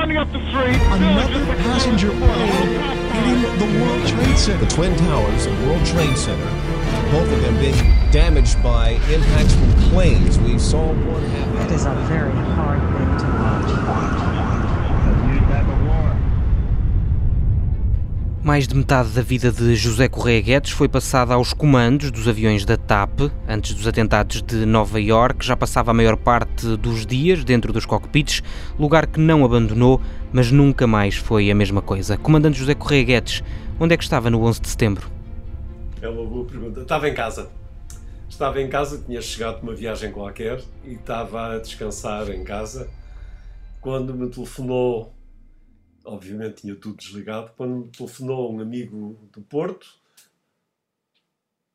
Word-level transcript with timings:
running 0.00 0.16
up 0.16 0.32
the 0.32 0.40
street. 0.48 0.80
Another 0.96 1.44
passenger 1.56 2.08
plane 2.08 2.80
hitting 3.12 3.42
the 3.58 3.84
World 3.84 4.08
Trade 4.08 4.38
Center. 4.38 4.64
The 4.64 4.70
Twin 4.70 4.96
Towers 4.96 5.44
and 5.44 5.66
World 5.68 5.84
Trade 5.84 6.16
Center, 6.16 6.50
both 7.12 7.30
of 7.30 7.42
them 7.42 7.58
being 7.58 7.74
damaged 8.10 8.62
by 8.62 8.92
impacts 9.12 9.54
from 9.54 9.72
planes. 9.90 10.38
We 10.38 10.58
saw 10.58 10.86
one 10.86 11.22
happen. 11.22 11.66
It 11.66 11.72
is 11.72 11.84
a 11.84 11.94
very 12.08 12.32
hard 12.32 12.80
thing 12.80 13.18
to 13.18 13.26
watch. 13.36 14.19
Mais 18.42 18.66
de 18.66 18.74
metade 18.74 19.10
da 19.10 19.20
vida 19.20 19.52
de 19.52 19.76
José 19.76 20.08
Correia 20.08 20.40
Guedes 20.40 20.70
foi 20.70 20.88
passada 20.88 21.34
aos 21.34 21.52
comandos 21.52 22.10
dos 22.10 22.26
aviões 22.26 22.64
da 22.64 22.74
TAP. 22.74 23.30
Antes 23.46 23.74
dos 23.74 23.86
atentados 23.86 24.40
de 24.40 24.64
Nova 24.64 24.98
York, 24.98 25.44
já 25.44 25.54
passava 25.54 25.90
a 25.90 25.94
maior 25.94 26.16
parte 26.16 26.74
dos 26.78 27.04
dias 27.04 27.44
dentro 27.44 27.70
dos 27.70 27.84
cockpits, 27.84 28.42
lugar 28.78 29.06
que 29.06 29.20
não 29.20 29.44
abandonou, 29.44 30.00
mas 30.32 30.50
nunca 30.50 30.86
mais 30.86 31.16
foi 31.16 31.50
a 31.50 31.54
mesma 31.54 31.82
coisa. 31.82 32.16
Comandante 32.16 32.58
José 32.58 32.74
Correia 32.74 33.04
Guedes, 33.04 33.44
onde 33.78 33.92
é 33.92 33.96
que 33.98 34.04
estava 34.04 34.30
no 34.30 34.42
11 34.42 34.62
de 34.62 34.68
setembro? 34.68 35.10
É 36.00 36.08
uma 36.08 36.24
boa 36.24 36.46
pergunta. 36.46 36.80
Estava 36.80 37.10
em 37.10 37.14
casa. 37.14 37.50
Estava 38.26 38.62
em 38.62 38.70
casa, 38.70 39.02
tinha 39.04 39.20
chegado 39.20 39.56
de 39.56 39.64
uma 39.64 39.74
viagem 39.74 40.10
qualquer 40.12 40.62
e 40.82 40.94
estava 40.94 41.56
a 41.56 41.58
descansar 41.58 42.30
em 42.30 42.42
casa 42.42 42.88
quando 43.82 44.14
me 44.14 44.30
telefonou 44.30 45.12
obviamente 46.10 46.62
tinha 46.62 46.74
tudo 46.74 46.96
desligado, 46.96 47.52
quando 47.56 47.86
me 47.86 47.88
telefonou 47.88 48.52
um 48.52 48.60
amigo 48.60 49.18
do 49.32 49.40
Porto 49.42 50.00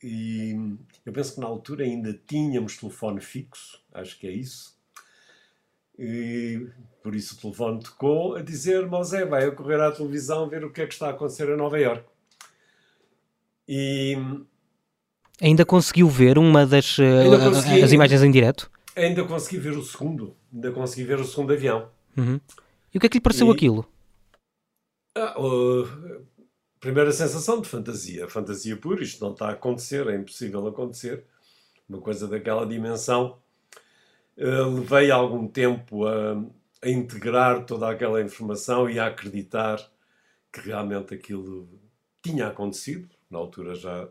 e 0.04 0.54
eu 1.06 1.12
penso 1.14 1.34
que 1.34 1.40
na 1.40 1.48
altura 1.48 1.84
ainda 1.84 2.14
tínhamos 2.28 2.78
telefone 2.78 3.22
fixo, 3.22 3.82
acho 3.94 4.20
que 4.20 4.28
é 4.28 4.32
isso. 4.32 4.76
E 5.98 6.68
por 7.02 7.16
isso 7.16 7.36
o 7.36 7.38
telefone 7.38 7.82
tocou 7.82 8.36
a 8.36 8.42
dizer: 8.42 8.86
Mosé, 8.86 9.26
vai 9.26 9.50
correr 9.52 9.80
à 9.80 9.92
televisão 9.92 10.50
ver 10.50 10.66
o 10.66 10.72
que 10.72 10.82
é 10.82 10.88
que 10.88 10.94
está 10.94 11.08
a 11.08 11.12
acontecer 11.12 11.50
em 11.50 11.58
Nova 11.58 11.80
Iorque. 11.80 12.10
E. 13.68 14.16
Ainda 15.42 15.66
conseguiu 15.66 16.08
ver 16.08 16.38
uma 16.38 16.66
das 16.66 16.98
uh, 16.98 17.04
consegui, 17.52 17.82
as 17.82 17.92
imagens 17.92 18.22
em 18.22 18.32
direto? 18.32 18.70
Ainda 18.96 19.24
consegui 19.24 19.58
ver 19.58 19.78
o 19.78 19.84
segundo. 19.84 20.36
Ainda 20.54 20.72
consegui 20.72 21.04
ver 21.04 21.20
o 21.20 21.26
segundo 21.26 21.54
avião. 21.54 21.90
Uhum. 22.16 22.40
E 22.94 22.98
o 22.98 23.02
que 23.02 23.08
é 23.08 23.10
que 23.10 23.18
lhe 23.18 23.22
pareceu 23.22 23.48
e... 23.48 23.52
aquilo? 23.52 23.90
Ah, 25.18 25.34
primeira 26.80 27.12
sensação 27.12 27.62
de 27.62 27.70
fantasia. 27.70 28.28
Fantasia 28.28 28.76
pura, 28.76 29.02
isto 29.02 29.24
não 29.24 29.32
está 29.32 29.48
a 29.48 29.52
acontecer, 29.54 30.08
é 30.08 30.16
impossível 30.16 30.68
acontecer. 30.68 31.26
Uma 31.88 32.02
coisa 32.02 32.28
daquela 32.28 32.66
dimensão. 32.66 33.42
Uh, 34.38 34.80
levei 34.80 35.12
algum 35.12 35.48
tempo 35.48 36.06
a, 36.06 36.34
a, 36.82 36.90
integrar 36.90 37.66
toda 37.66 37.90
aquela 37.90 38.22
informação 38.22 38.90
e 38.90 39.00
a 39.00 39.08
acreditar 39.08 39.80
que 40.52 40.60
realmente 40.60 41.14
aquilo 41.14 41.70
tinha 42.22 42.48
acontecido. 42.48 43.10
Na 43.30 43.40
altura 43.40 43.76
já, 43.76 44.10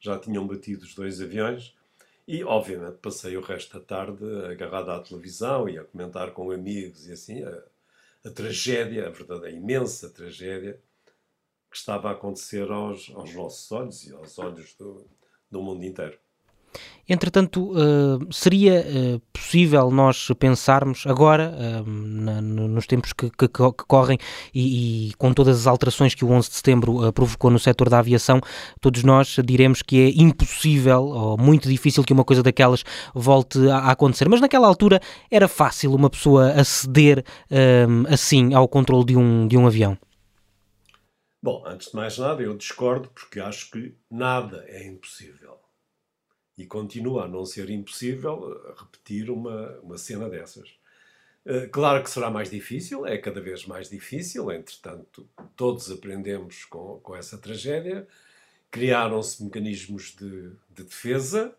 já 0.00 0.18
tinham 0.18 0.46
batido 0.46 0.84
os 0.84 0.94
dois 0.94 1.20
aviões. 1.20 1.74
E, 2.26 2.42
obviamente, 2.44 2.98
passei 2.98 3.36
o 3.36 3.40
resto 3.40 3.78
da 3.78 3.84
tarde 3.84 4.24
agarrado 4.50 4.90
à 4.90 5.00
televisão 5.00 5.68
e 5.68 5.78
a 5.78 5.84
comentar 5.84 6.32
com 6.32 6.50
amigos 6.50 7.06
e 7.06 7.12
assim. 7.12 7.42
A, 7.44 7.62
a 8.24 8.30
tragédia, 8.30 9.06
a 9.06 9.10
verdade, 9.10 9.46
a 9.46 9.50
imensa 9.50 10.10
tragédia 10.10 10.80
que 11.70 11.76
estava 11.76 12.08
a 12.08 12.12
acontecer 12.12 12.70
aos, 12.70 13.10
aos 13.10 13.34
nossos 13.34 13.70
olhos 13.72 14.06
e 14.06 14.12
aos 14.12 14.38
olhos 14.38 14.74
do, 14.74 15.08
do 15.50 15.62
mundo 15.62 15.84
inteiro. 15.84 16.18
Entretanto, 17.10 17.72
uh, 17.72 18.32
seria 18.32 18.86
uh, 18.86 19.20
possível 19.32 19.90
nós 19.90 20.28
pensarmos 20.38 21.04
agora, 21.08 21.82
na, 21.84 22.40
nos 22.40 22.86
tempos 22.86 23.12
que, 23.12 23.28
correm 23.88 24.16
e, 24.54 25.08
e, 25.08 25.14
com 25.14 25.34
todas 25.34 25.58
as 25.58 25.66
alterações 25.66 26.14
que 26.14 26.24
o 26.24 26.30
11 26.30 26.48
de 26.48 26.54
setembro 26.54 27.12
provocou 27.12 27.50
no 27.50 27.58
setor 27.58 27.88
da 27.88 27.98
aviação, 27.98 28.40
todos 28.80 29.02
nós 29.02 29.36
diremos 29.44 29.82
que 29.82 30.00
é 30.00 30.22
impossível 30.22 31.02
ou 31.02 31.36
muito 31.36 31.68
difícil 31.68 32.04
que 32.04 32.12
uma 32.12 32.24
coisa 32.24 32.44
daquelas 32.44 32.84
volte 33.12 33.58
a, 33.68 33.78
a 33.78 33.90
acontecer. 33.90 34.28
Mas 34.28 34.40
naquela 34.40 34.68
altura 34.68 35.00
era 35.28 35.48
fácil 35.48 35.92
uma 35.92 36.08
pessoa 36.08 36.52
aceder 36.52 37.24
assim 38.08 38.54
ao 38.54 38.68
controle 38.68 39.04
de 39.04 39.16
um, 39.16 39.48
de 39.48 39.56
um 39.56 39.66
avião. 39.66 39.98
Bom, 41.42 41.64
antes 41.66 41.90
de 41.90 41.96
mais 41.96 42.16
nada, 42.18 42.40
eu 42.40 42.56
discordo 42.56 43.10
porque 43.10 43.40
acho 43.40 43.70
que 43.72 43.94
nada 44.08 44.64
é 44.68 44.86
impossível 44.86 45.58
e 46.60 46.66
continua 46.66 47.24
a 47.24 47.28
não 47.28 47.44
ser 47.46 47.70
impossível 47.70 48.52
eh, 48.52 48.74
repetir 48.78 49.30
uma, 49.30 49.78
uma 49.82 49.96
cena 49.96 50.28
dessas. 50.28 50.68
Eh, 51.46 51.68
claro 51.68 52.02
que 52.02 52.10
será 52.10 52.30
mais 52.30 52.50
difícil, 52.50 53.06
é 53.06 53.16
cada 53.16 53.40
vez 53.40 53.64
mais 53.66 53.88
difícil, 53.88 54.52
entretanto, 54.52 55.26
todos 55.56 55.90
aprendemos 55.90 56.64
com, 56.66 57.00
com 57.02 57.16
essa 57.16 57.38
tragédia. 57.38 58.06
Criaram-se 58.70 59.42
mecanismos 59.42 60.14
de, 60.18 60.50
de 60.70 60.84
defesa. 60.84 61.54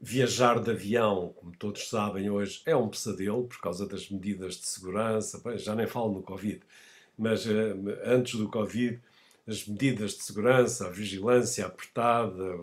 Viajar 0.00 0.60
de 0.60 0.70
avião, 0.70 1.32
como 1.36 1.52
todos 1.56 1.88
sabem 1.88 2.28
hoje, 2.28 2.62
é 2.66 2.74
um 2.74 2.88
pesadelo 2.88 3.44
por 3.46 3.60
causa 3.60 3.86
das 3.86 4.08
medidas 4.10 4.56
de 4.56 4.66
segurança. 4.66 5.40
Bem, 5.44 5.56
já 5.58 5.74
nem 5.74 5.86
falo 5.86 6.12
no 6.12 6.22
Covid, 6.22 6.60
mas 7.16 7.46
uh, 7.46 7.50
antes 8.04 8.38
do 8.38 8.48
Covid, 8.48 9.00
as 9.46 9.66
medidas 9.66 10.12
de 10.12 10.24
segurança, 10.24 10.86
a 10.86 10.90
vigilância 10.90 11.66
apertada, 11.66 12.58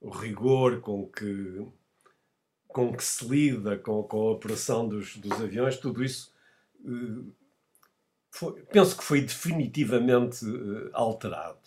o 0.00 0.10
rigor 0.10 0.80
com 0.80 1.06
que, 1.06 1.66
com 2.68 2.92
que 2.92 3.04
se 3.04 3.26
lida 3.26 3.76
com, 3.76 4.02
com 4.02 4.28
a 4.28 4.32
operação 4.32 4.88
dos, 4.88 5.16
dos 5.16 5.32
aviões, 5.32 5.76
tudo 5.76 6.02
isso 6.02 6.32
uh, 6.84 7.32
foi, 8.30 8.62
penso 8.62 8.96
que 8.96 9.04
foi 9.04 9.20
definitivamente 9.20 10.44
uh, 10.44 10.90
alterado. 10.92 11.58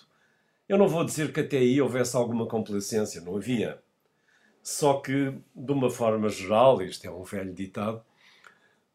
Eu 0.67 0.77
não 0.77 0.87
vou 0.87 1.03
dizer 1.03 1.31
que 1.31 1.41
até 1.41 1.57
aí 1.57 1.81
houvesse 1.81 2.15
alguma 2.15 2.47
complacência, 2.47 3.21
não 3.21 3.35
havia. 3.35 3.81
Só 4.61 4.99
que, 5.01 5.33
de 5.53 5.71
uma 5.71 5.89
forma 5.89 6.29
geral, 6.29 6.81
isto 6.81 7.05
é 7.05 7.11
um 7.11 7.23
velho 7.23 7.53
ditado, 7.53 8.03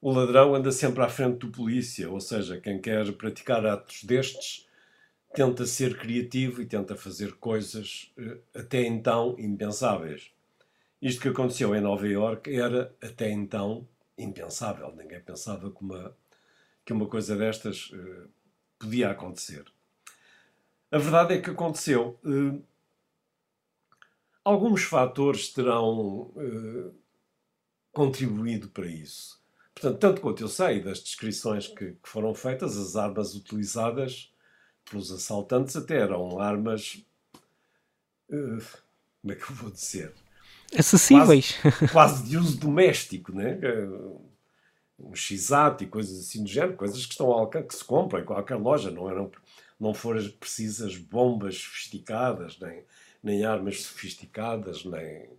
o 0.00 0.10
ladrão 0.12 0.54
anda 0.54 0.72
sempre 0.72 1.02
à 1.02 1.08
frente 1.08 1.38
do 1.38 1.50
polícia, 1.50 2.10
ou 2.10 2.20
seja, 2.20 2.60
quem 2.60 2.80
quer 2.80 3.12
praticar 3.12 3.66
atos 3.66 4.04
destes 4.04 4.67
tenta 5.34 5.66
ser 5.66 5.98
criativo 5.98 6.62
e 6.62 6.66
tenta 6.66 6.96
fazer 6.96 7.34
coisas 7.34 8.12
eh, 8.16 8.38
até 8.54 8.82
então 8.82 9.36
impensáveis. 9.38 10.32
Isto 11.00 11.20
que 11.22 11.28
aconteceu 11.28 11.74
em 11.74 11.80
Nova 11.80 12.08
Iorque 12.08 12.54
era 12.54 12.94
até 13.00 13.30
então 13.30 13.86
impensável. 14.16 14.92
Ninguém 14.96 15.20
pensava 15.20 15.70
que 15.70 15.80
uma, 15.80 16.16
que 16.84 16.92
uma 16.92 17.06
coisa 17.06 17.36
destas 17.36 17.90
uh, 17.90 18.28
podia 18.78 19.10
acontecer. 19.10 19.64
A 20.90 20.98
verdade 20.98 21.34
é 21.34 21.40
que 21.40 21.50
aconteceu. 21.50 22.18
Uh, 22.24 22.60
alguns 24.42 24.82
fatores 24.82 25.52
terão 25.52 26.32
contribuído 27.92 28.68
para 28.68 28.86
isso. 28.86 29.40
Portanto, 29.72 29.98
tanto 30.00 30.20
quanto 30.20 30.42
eu 30.42 30.48
sei 30.48 30.80
das 30.80 31.00
descrições 31.00 31.68
que, 31.68 31.92
que 31.92 32.08
foram 32.08 32.34
feitas, 32.34 32.76
as 32.76 32.96
armas 32.96 33.36
utilizadas 33.36 34.32
pelos 34.90 35.10
assaltantes 35.12 35.76
até 35.76 35.98
eram 35.98 36.40
armas. 36.40 37.04
Uh, 38.30 38.62
como 39.20 39.32
é 39.32 39.34
que 39.34 39.50
eu 39.50 39.56
vou 39.56 39.70
dizer? 39.70 40.14
Acessíveis. 40.76 41.56
Quase, 41.60 41.88
quase 41.92 42.28
de 42.28 42.36
uso 42.36 42.58
doméstico, 42.58 43.32
né? 43.32 43.58
Um 44.98 45.14
x 45.14 45.50
e 45.80 45.86
coisas 45.86 46.18
assim 46.20 46.42
do 46.42 46.48
género, 46.48 46.76
coisas 46.76 47.06
que 47.06 47.12
estão 47.12 47.30
ao 47.30 47.48
que 47.48 47.74
se 47.74 47.84
compram 47.84 48.20
em 48.20 48.24
qualquer 48.24 48.56
loja, 48.56 48.90
não 48.90 49.08
eram 49.08 49.30
não 49.78 49.94
foram 49.94 50.28
precisas 50.30 50.96
bombas 50.96 51.58
sofisticadas, 51.58 52.58
nem, 52.58 52.82
nem 53.22 53.44
armas 53.44 53.82
sofisticadas, 53.82 54.84
nem, 54.84 55.30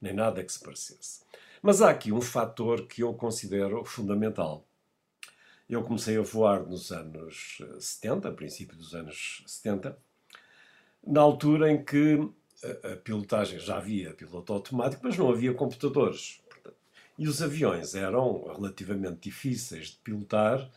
nem 0.00 0.12
nada 0.12 0.44
que 0.44 0.52
se 0.52 0.60
parecesse. 0.60 1.22
Mas 1.62 1.80
há 1.80 1.90
aqui 1.90 2.12
um 2.12 2.20
fator 2.20 2.86
que 2.86 3.02
eu 3.02 3.14
considero 3.14 3.84
fundamental. 3.84 4.67
Eu 5.68 5.82
comecei 5.82 6.16
a 6.16 6.22
voar 6.22 6.66
nos 6.66 6.90
anos 6.90 7.58
70, 7.78 8.32
princípio 8.32 8.76
dos 8.76 8.94
anos 8.94 9.42
70, 9.46 9.98
na 11.06 11.20
altura 11.20 11.70
em 11.70 11.84
que 11.84 12.18
a, 12.64 12.96
pilotagem 12.96 13.58
já 13.58 13.76
havia 13.76 14.14
piloto 14.14 14.52
automático, 14.52 15.02
mas 15.04 15.16
não 15.16 15.30
havia 15.30 15.52
computadores. 15.52 16.40
E 17.18 17.28
os 17.28 17.42
aviões 17.42 17.94
eram 17.94 18.44
relativamente 18.54 19.20
difíceis 19.20 19.88
de 19.88 19.96
pilotar, 19.98 20.70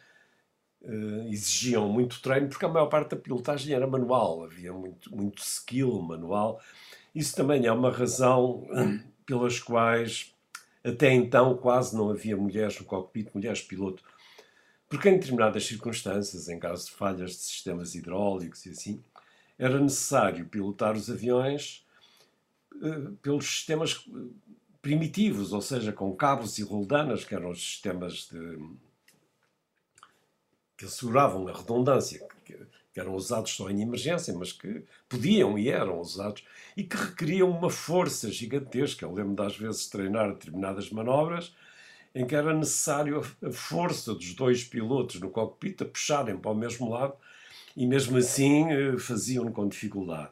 eh, 0.83 1.27
exigiam 1.29 1.87
muito 1.87 2.21
treino, 2.21 2.49
porque 2.49 2.65
a 2.65 2.69
maior 2.69 2.87
parte 2.87 3.11
da 3.11 3.17
pilotagem 3.17 3.73
era 3.73 3.87
manual, 3.87 4.43
havia 4.43 4.73
muito, 4.73 5.15
muito 5.15 5.41
skill 5.41 6.01
manual. 6.01 6.59
Isso 7.13 7.35
também 7.35 7.65
é 7.65 7.71
uma 7.71 7.91
razão 7.91 8.67
pelas 9.25 9.59
quais 9.59 10.33
até 10.83 11.13
então 11.13 11.55
quase 11.57 11.95
não 11.95 12.09
havia 12.09 12.35
mulheres 12.35 12.79
no 12.79 12.85
cockpit, 12.85 13.29
mulheres 13.33 13.61
piloto 13.61 14.03
porque 14.91 15.07
em 15.07 15.13
determinadas 15.13 15.65
circunstâncias, 15.65 16.49
em 16.49 16.59
caso 16.59 16.87
de 16.87 16.91
falhas 16.91 17.31
de 17.31 17.37
sistemas 17.37 17.95
hidráulicos 17.95 18.65
e 18.65 18.71
assim, 18.71 19.01
era 19.57 19.79
necessário 19.79 20.45
pilotar 20.45 20.97
os 20.97 21.09
aviões 21.09 21.87
uh, 22.75 23.13
pelos 23.21 23.45
sistemas 23.45 24.05
eh, 24.05 24.59
primitivos, 24.81 25.53
ou 25.53 25.61
seja, 25.61 25.93
com 25.93 26.13
cabos 26.13 26.59
e 26.59 26.63
roldanas, 26.63 27.23
que 27.23 27.33
eram 27.33 27.51
os 27.51 27.61
sistemas 27.61 28.27
de, 28.29 28.59
que 30.75 30.83
asseguravam 30.83 31.47
a 31.47 31.53
redundância, 31.53 32.27
que, 32.43 32.59
que 32.93 32.99
eram 32.99 33.15
usados 33.15 33.51
só 33.51 33.69
em 33.69 33.81
emergência, 33.81 34.33
mas 34.33 34.51
que 34.51 34.83
podiam 35.07 35.57
e 35.57 35.69
eram 35.69 36.01
usados, 36.01 36.43
e 36.75 36.83
que 36.83 36.97
requeriam 36.97 37.49
uma 37.49 37.69
força 37.69 38.29
gigantesca. 38.29 39.05
Eu 39.05 39.13
lembro 39.13 39.35
de 39.35 39.43
às 39.43 39.55
vezes 39.55 39.87
treinar 39.87 40.33
determinadas 40.33 40.89
manobras 40.89 41.55
em 42.13 42.25
que 42.25 42.35
era 42.35 42.53
necessário 42.53 43.21
a 43.41 43.51
força 43.51 44.13
dos 44.13 44.33
dois 44.33 44.63
pilotos 44.63 45.19
no 45.19 45.29
cockpit 45.29 45.81
a 45.81 45.85
puxarem 45.85 46.37
para 46.37 46.51
o 46.51 46.55
mesmo 46.55 46.89
lado 46.89 47.13
e 47.75 47.87
mesmo 47.87 48.17
assim 48.17 48.69
eh, 48.69 48.97
faziam 48.97 49.51
com 49.51 49.67
dificuldade. 49.67 50.31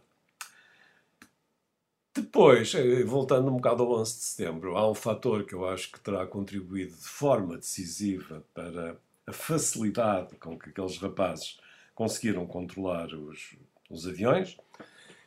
Depois, 2.14 2.74
eh, 2.76 3.04
voltando 3.04 3.50
um 3.50 3.56
bocado 3.56 3.84
ao 3.84 3.94
11 4.00 4.14
de 4.14 4.24
setembro, 4.24 4.78
há 4.78 4.90
um 4.90 4.96
fator 4.96 5.46
que 5.46 5.54
eu 5.54 5.68
acho 5.68 5.92
que 5.92 6.00
terá 6.00 6.26
contribuído 6.28 6.96
de 6.96 7.08
forma 7.08 7.58
decisiva 7.58 8.44
para 8.54 8.98
a 9.26 9.32
facilidade 9.32 10.36
com 10.36 10.58
que 10.58 10.70
aqueles 10.70 10.98
rapazes 10.98 11.60
conseguiram 11.96 12.46
controlar 12.46 13.14
os, 13.14 13.56
os 13.90 14.08
aviões, 14.08 14.58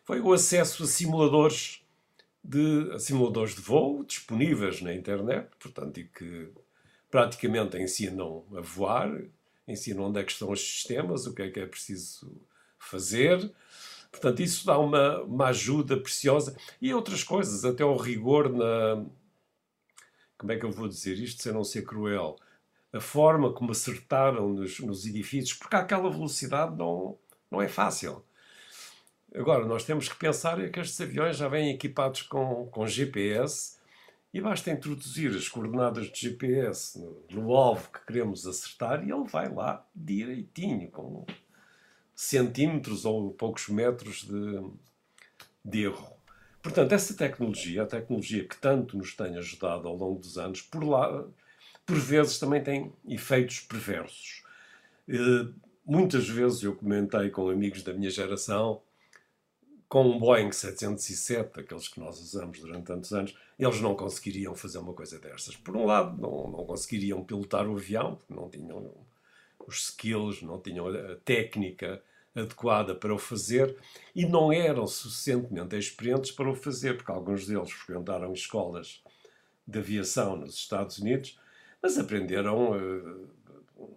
foi 0.05 0.21
o 0.21 0.33
acesso 0.33 0.83
a 0.83 0.87
simuladores 0.87 1.82
de 2.45 2.99
simuladores 2.99 3.55
de 3.55 3.61
voo 3.61 4.05
disponíveis 4.05 4.81
na 4.81 4.95
internet, 4.95 5.49
portanto, 5.61 5.99
e 5.99 6.05
que 6.05 6.51
praticamente 7.11 7.77
ensinam 7.77 8.45
a 8.57 8.61
voar, 8.61 9.11
ensinam 9.67 10.05
onde 10.05 10.21
é 10.21 10.25
que 10.25 10.33
estão 10.33 10.51
os 10.51 10.61
sistemas, 10.61 11.27
o 11.27 11.35
que 11.35 11.43
é 11.43 11.51
que 11.51 11.61
é 11.61 11.67
preciso 11.67 12.41
fazer. 12.79 13.53
Portanto, 14.11 14.41
isso 14.41 14.67
dá 14.67 14.79
uma, 14.79 15.23
uma 15.23 15.47
ajuda 15.47 15.97
preciosa. 15.97 16.57
E 16.81 16.93
outras 16.93 17.23
coisas, 17.23 17.65
até 17.65 17.85
o 17.85 17.97
rigor 17.97 18.53
na. 18.53 19.05
Como 20.37 20.53
é 20.53 20.59
que 20.59 20.65
eu 20.65 20.73
vou 20.73 20.89
dizer 20.89 21.17
isto 21.19 21.43
sem 21.43 21.53
não 21.53 21.63
ser 21.63 21.83
cruel? 21.83 22.37
a 22.93 23.01
forma 23.01 23.53
como 23.53 23.73
acertaram 23.73 24.51
nos, 24.51 24.79
nos 24.81 25.07
edifícios, 25.07 25.55
porque 25.55 25.77
àquela 25.77 26.11
velocidade 26.11 26.77
não, 26.77 27.19
não 27.51 27.63
é 27.63 27.69
fácil. 27.69 28.23
Agora, 29.35 29.65
nós 29.65 29.85
temos 29.85 30.09
que 30.09 30.17
pensar 30.17 30.61
é 30.61 30.69
que 30.69 30.79
estes 30.79 31.01
aviões 31.01 31.37
já 31.37 31.49
vêm 31.49 31.71
equipados 31.71 32.23
com, 32.23 32.67
com 32.67 32.87
GPS 32.87 33.79
e 34.33 34.41
basta 34.41 34.71
introduzir 34.71 35.35
as 35.35 35.49
coordenadas 35.49 36.11
de 36.11 36.21
GPS 36.21 36.99
no, 36.99 37.23
no, 37.31 37.55
alvo 37.55 37.91
que 37.91 38.05
queremos 38.07 38.47
acertar 38.47 39.07
e 39.07 39.11
ele 39.11 39.25
vai 39.25 39.53
lá 39.53 39.87
direitinho, 39.95 40.91
com 40.91 41.25
centímetros 42.15 43.05
ou 43.05 43.33
poucos 43.33 43.69
metros 43.69 44.23
de, 44.25 44.71
de 45.65 45.85
erro. 45.85 46.17
Portanto, 46.63 46.93
essa 46.93 47.15
tecnologia, 47.15 47.83
a 47.83 47.87
tecnologia 47.87 48.47
que 48.47 48.57
tanto 48.57 48.97
nos 48.97 49.17
tem 49.17 49.37
ajudado 49.37 49.89
ao 49.89 49.97
longo 49.97 50.21
dos 50.21 50.39
anos, 50.39 50.61
por 50.61 50.85
lá 50.85 51.27
por 51.85 51.99
vezes 51.99 52.39
também 52.39 52.63
tem 52.63 52.93
efeitos 53.09 53.61
perversos. 53.61 54.45
Uh, 55.09 55.53
muitas 55.85 56.29
vezes 56.29 56.63
eu 56.63 56.77
comentei 56.77 57.29
com 57.31 57.49
amigos 57.49 57.83
da 57.83 57.93
minha 57.93 58.11
geração, 58.11 58.81
com 59.93 60.09
um 60.09 60.19
Boeing 60.19 60.51
707, 60.51 61.61
aqueles 61.61 61.87
que 61.87 62.01
nós 62.01 62.19
usamos 62.19 62.61
durante 62.61 62.87
tantos 62.87 63.13
anos, 63.13 63.37
eles 63.59 63.79
não 63.83 63.95
conseguiriam 63.95 64.55
fazer 64.55 64.79
uma 64.79 64.95
coisa 64.95 65.19
destas. 65.19 65.55
Por 65.55 65.77
um 65.77 65.85
lado, 65.85 66.19
não, 66.19 66.51
não 66.51 66.65
conseguiriam 66.65 67.23
pilotar 67.23 67.69
o 67.69 67.77
avião, 67.77 68.17
porque 68.17 68.33
não 68.33 68.49
tinham 68.49 68.91
os 69.67 69.91
skills, 69.91 70.41
não 70.41 70.59
tinham 70.59 70.89
a 70.89 71.17
técnica 71.17 72.03
adequada 72.35 72.95
para 72.95 73.15
o 73.15 73.19
fazer 73.19 73.77
e 74.15 74.25
não 74.25 74.51
eram 74.51 74.87
suficientemente 74.87 75.77
experientes 75.77 76.31
para 76.31 76.51
o 76.51 76.55
fazer, 76.55 76.97
porque 76.97 77.13
alguns 77.13 77.47
deles 77.47 77.71
frequentaram 77.71 78.33
escolas 78.33 79.03
de 79.69 79.79
aviação 79.79 80.39
nos 80.39 80.55
Estados 80.55 80.97
Unidos 81.01 81.39
mas 81.83 81.99
aprenderam 81.99 82.73
uh, 82.73 83.29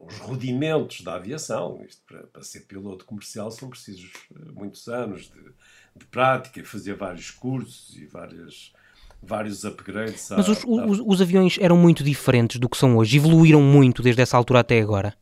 os 0.07 0.17
rudimentos 0.17 1.01
da 1.01 1.15
aviação. 1.15 1.79
Isto, 1.87 2.01
para, 2.07 2.23
para, 2.27 2.41
ser 2.41 2.61
piloto 2.61 3.05
comercial 3.05 3.51
são 3.51 3.69
precisos 3.69 4.11
uh, 4.31 4.51
muitos 4.53 4.87
anos 4.87 5.29
de, 5.29 5.53
de, 5.95 6.05
prática 6.05 6.63
fazer 6.63 6.95
vários 6.95 7.31
cursos 7.31 7.95
e 7.97 8.05
várias, 8.05 8.73
vários 9.21 9.63
upgrades. 9.63 10.29
Mas 10.31 10.47
os, 10.47 10.63
os, 10.65 10.99
os, 11.05 11.21
aviões 11.21 11.57
eram 11.59 11.77
muito 11.77 12.03
diferentes 12.03 12.59
do 12.59 12.69
que 12.69 12.77
são 12.77 12.97
hoje? 12.97 13.17
Evoluíram 13.17 13.61
muito 13.61 14.01
desde 14.01 14.21
essa 14.21 14.37
altura 14.37 14.59
até 14.59 14.79
agora? 14.79 15.15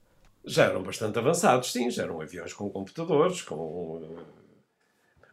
Já 0.46 0.66
eram 0.66 0.84
bastante 0.84 1.18
avançados, 1.18 1.72
sim. 1.72 1.90
Já 1.90 2.04
eram 2.04 2.22
aviões 2.22 2.54
com 2.54 2.70
computadores, 2.70 3.42
com... 3.42 4.18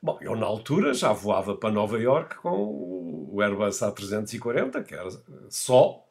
Bom, 0.02 0.18
eu 0.22 0.34
na 0.34 0.46
altura 0.46 0.94
já 0.94 1.12
voava 1.12 1.54
para 1.54 1.70
Nova 1.70 1.98
York 1.98 2.36
com 2.36 3.28
o 3.30 3.42
Airbus 3.42 3.80
A340, 3.80 4.82
que 4.82 4.94
era 4.94 5.08
só 5.50 6.02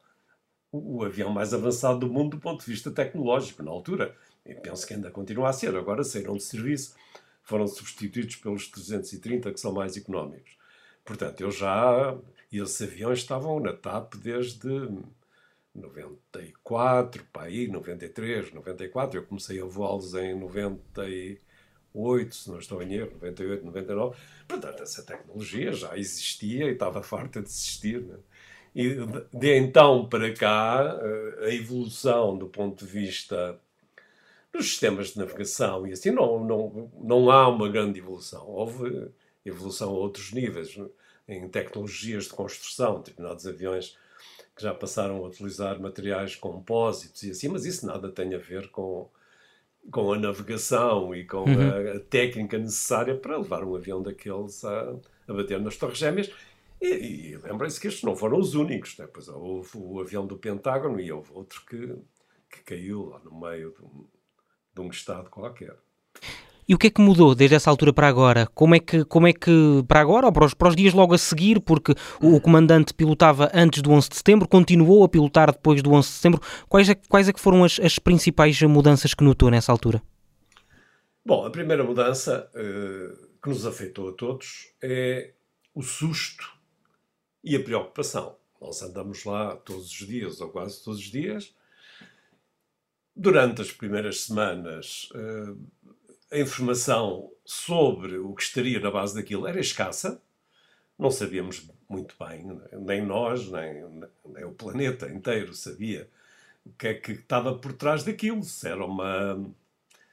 o, 0.72 1.04
avião 1.04 1.32
mais 1.32 1.54
avançado 1.54 2.00
do 2.00 2.10
mundo 2.10 2.32
do 2.32 2.40
ponto 2.40 2.64
de 2.64 2.72
vista 2.72 2.92
tecnológico 2.92 3.64
na 3.64 3.72
altura. 3.72 4.16
E 4.46 4.54
penso 4.56 4.86
que 4.88 4.94
ainda 4.94 5.12
continua 5.12 5.50
a 5.50 5.54
ser. 5.54 5.76
Agora 5.76 6.04
saíram 6.04 6.36
de 6.36 6.44
serviço, 6.44 6.96
foram 7.50 7.68
substituídos 7.68 8.36
pelos 8.36 8.68
330 8.68 9.52
que 9.52 9.60
são 9.60 9.74
mais 9.74 9.98
económicos. 9.98 10.56
Portanto, 11.04 11.42
eu 11.42 11.50
já. 11.52 12.16
E 12.52 12.60
esses 12.60 12.82
aviões 12.82 13.20
estavam 13.20 13.60
na 13.60 13.74
TAP 13.74 14.16
desde 14.16 14.70
94, 15.74 17.26
para 17.34 17.44
aí, 17.44 17.68
93, 17.68 18.54
94. 18.54 19.20
Eu 19.20 19.26
comecei 19.26 19.60
a 19.62 19.66
voá-los 19.66 20.14
em 20.14 20.38
98, 20.38 22.36
se 22.36 22.50
não 22.50 22.60
estou 22.60 22.82
em 22.84 22.94
erro, 22.94 23.12
98, 23.14 23.66
99. 23.66 24.18
Portanto, 24.48 24.84
essa 24.84 25.04
tecnologia 25.04 25.74
já 25.74 25.98
existia 25.98 26.66
e 26.66 26.74
estava 26.74 27.02
farta 27.02 27.42
de 27.42 27.50
existir. 27.50 28.02
Né? 28.02 28.18
E 28.76 28.96
de 29.34 29.58
então 29.58 30.08
para 30.08 30.32
cá, 30.34 31.00
eh, 31.02 31.48
a 31.48 31.54
evolução 31.54 32.38
do 32.38 32.48
ponto 32.48 32.86
de 32.86 32.92
vista 32.92 33.60
dos 34.52 34.68
sistemas 34.68 35.10
de 35.10 35.20
navegação 35.20 35.86
e 35.88 35.94
assim, 35.94 36.12
não, 36.12 36.44
não, 36.44 36.92
não 37.00 37.32
há 37.32 37.48
uma 37.48 37.70
grande 37.70 38.00
evolução. 38.00 38.48
Houve 38.48 39.10
evolução 39.46 39.90
a 39.90 39.94
outros 39.94 40.32
níveis, 40.32 40.78
em 41.28 41.48
tecnologias 41.48 42.26
de 42.26 42.32
construção, 42.32 43.02
determinados 43.02 43.46
aviões 43.46 43.98
que 44.56 44.64
já 44.64 44.74
passaram 44.74 45.18
a 45.18 45.28
utilizar 45.28 45.80
materiais 45.80 46.36
compósitos 46.36 47.24
e 47.24 47.32
assim, 47.32 47.48
mas 47.48 47.66
isso 47.66 47.86
nada 47.86 48.10
tem 48.10 48.34
a 48.34 48.38
ver 48.38 48.70
com, 48.70 49.10
com 49.92 50.12
a 50.12 50.20
navegação 50.20 51.16
e 51.16 51.24
com 51.24 51.44
uhum. 51.44 51.92
a, 51.94 51.98
a, 51.98 52.00
técnica 52.00 52.58
necessária 52.58 53.16
para 53.16 53.38
levar 53.38 53.64
um 53.64 53.76
avião 53.76 54.02
daqueles 54.02 54.66
a, 54.66 54.96
a 55.28 55.34
bater 55.34 55.62
nas 55.62 55.78
torres 55.78 55.98
gêmeas 55.98 56.30
e, 56.82 56.88
e 56.88 57.38
lembrem-se 57.38 57.80
que 57.80 57.88
estes 57.88 58.04
não 58.04 58.16
foram 58.16 58.38
os 58.38 58.56
únicos. 58.56 58.98
Né? 58.98 59.08
Pois 59.12 59.28
houve 59.28 59.70
o 59.76 60.00
avião 60.00 60.26
do 60.26 60.38
Pentágono 60.38 61.00
e 61.00 61.12
houve 61.12 61.32
outro 61.34 61.62
que, 61.66 61.96
que 62.50 62.64
caiu 62.64 63.06
lá 63.06 63.20
no 63.20 63.40
meio 63.40 63.74
um, 63.82 64.06
de 64.80 64.88
um 64.88 64.90
estado 64.90 65.30
qualquer. 65.30 65.76
E 66.68 66.76
o 66.76 66.78
que 66.78 66.88
é 66.88 66.90
que 66.92 67.02
mudou 67.02 67.34
desde 67.34 67.56
essa 67.56 67.70
altura 67.70 67.92
para 67.92 68.08
agora? 68.08 68.46
Como 68.54 68.76
é 68.76 68.80
que, 68.80 69.04
como 69.06 69.26
é 69.26 69.34
que 69.34 69.84
para 69.88 70.02
agora, 70.02 70.28
ou 70.28 70.32
para 70.32 70.46
os, 70.46 70.54
para 70.54 70.70
os 70.70 70.76
dias 70.76 70.94
logo 70.94 71.16
a 71.16 71.18
seguir, 71.18 71.60
porque 71.60 71.94
o, 72.22 72.36
o, 72.36 72.42
comandante 72.42 72.94
pilotava 72.94 73.50
antes 73.56 73.82
do 73.82 73.92
11 73.92 74.10
de 74.10 74.16
setembro, 74.18 74.48
continuou 74.48 75.04
a 75.04 75.10
pilotar 75.10 75.52
depois 75.52 75.82
do 75.82 75.92
11 75.92 76.08
de 76.08 76.14
setembro, 76.14 76.42
quais 76.68 76.88
é, 76.88 76.94
quais 76.94 77.28
é 77.28 77.34
que 77.34 77.40
foram 77.40 77.64
as, 77.64 77.80
as 77.80 77.98
principais 77.98 78.62
mudanças 78.62 79.16
que 79.16 79.24
notou 79.24 79.50
nessa 79.50 79.72
altura? 79.72 80.00
Bom, 81.26 81.44
a 81.44 81.50
primeira 81.50 81.84
mudança 81.84 82.50
uh, 82.54 83.28
que 83.42 83.50
nos 83.50 83.66
afetou 83.66 84.10
a 84.10 84.14
todos 84.14 84.72
é 84.80 85.34
o 85.74 85.82
susto 85.82 86.54
e 87.44 87.56
a 87.56 87.64
preocupação. 87.64 88.36
Nós 88.62 88.80
andamos 88.84 89.24
lá 89.26 89.56
todos 89.56 89.86
os 89.86 90.08
dias, 90.08 90.40
ou 90.40 90.50
quase 90.50 90.84
todos 90.84 91.00
os 91.00 91.06
dias. 91.06 91.56
Durante 93.22 93.62
as 93.62 93.70
primeiras 93.70 94.22
semanas, 94.22 95.10
eh, 95.14 96.38
a 96.38 96.40
informação 96.40 97.30
sobre 97.44 98.18
o 98.18 98.34
que 98.34 98.44
estaria 98.44 98.80
na 98.80 98.90
base 98.90 99.14
daquilo 99.14 99.46
era 99.46 99.60
escassa. 99.60 100.22
Não 100.98 101.12
sabíamos 101.12 101.70
muito 101.90 102.16
bem, 102.18 102.58
nem 102.72 103.06
nós, 103.06 103.52
nem, 103.52 103.84
nem 104.26 104.46
o 104.46 104.54
planeta 104.54 105.10
inteiro 105.10 105.54
sabia 105.54 106.10
o 106.66 106.72
que 106.72 106.88
é 106.88 106.94
que 106.94 107.12
estava 107.12 107.54
por 107.60 107.74
trás 107.74 108.06
daquilo. 108.06 108.42
Se 108.42 108.70
era 108.70 108.86
uma 108.86 109.54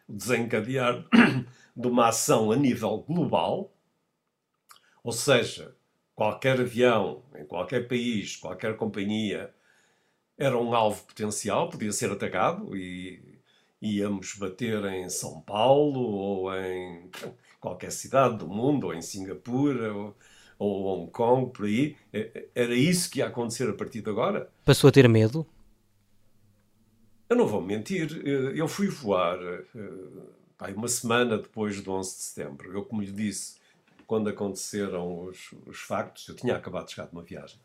desencadear 0.08 1.04
de 1.76 1.86
uma 1.86 2.08
ação 2.08 2.50
a 2.50 2.56
nível 2.56 3.04
global, 3.06 3.72
ou 5.04 5.12
seja, 5.12 5.76
qualquer 6.12 6.60
avião, 6.60 7.22
em 7.36 7.44
qualquer 7.44 7.86
país, 7.86 8.34
qualquer 8.34 8.76
companhia, 8.76 9.54
era 10.38 10.58
um 10.58 10.74
alvo 10.74 11.02
potencial, 11.04 11.68
podia 11.68 11.92
ser 11.92 12.10
atacado 12.10 12.76
e 12.76 13.20
íamos 13.80 14.34
bater 14.34 14.84
em 14.86 15.08
São 15.08 15.40
Paulo 15.40 16.00
ou 16.00 16.54
em 16.54 17.10
qualquer 17.60 17.90
cidade 17.90 18.38
do 18.38 18.48
mundo, 18.48 18.88
ou 18.88 18.94
em 18.94 19.02
Singapura 19.02 19.92
ou, 19.94 20.16
ou 20.58 20.84
Hong 20.86 21.10
Kong, 21.10 21.52
por 21.52 21.66
aí. 21.66 21.96
Era 22.54 22.74
isso 22.74 23.10
que 23.10 23.20
ia 23.20 23.26
acontecer 23.26 23.68
a 23.68 23.74
partir 23.74 24.02
de 24.02 24.10
agora. 24.10 24.50
Passou 24.64 24.88
a 24.88 24.92
ter 24.92 25.08
medo? 25.08 25.46
Eu 27.28 27.36
não 27.36 27.46
vou 27.46 27.60
mentir, 27.60 28.24
eu 28.24 28.68
fui 28.68 28.86
voar 28.86 29.38
eh, 29.42 30.72
uma 30.76 30.86
semana 30.86 31.36
depois 31.36 31.80
do 31.80 31.92
11 31.92 32.16
de 32.16 32.22
setembro. 32.22 32.72
Eu, 32.72 32.84
como 32.84 33.02
lhe 33.02 33.10
disse, 33.10 33.56
quando 34.06 34.28
aconteceram 34.28 35.24
os, 35.24 35.52
os 35.66 35.80
factos, 35.80 36.28
eu 36.28 36.36
tinha 36.36 36.54
acabado 36.54 36.86
de 36.86 36.92
chegar 36.92 37.08
de 37.08 37.12
uma 37.12 37.22
viagem. 37.22 37.58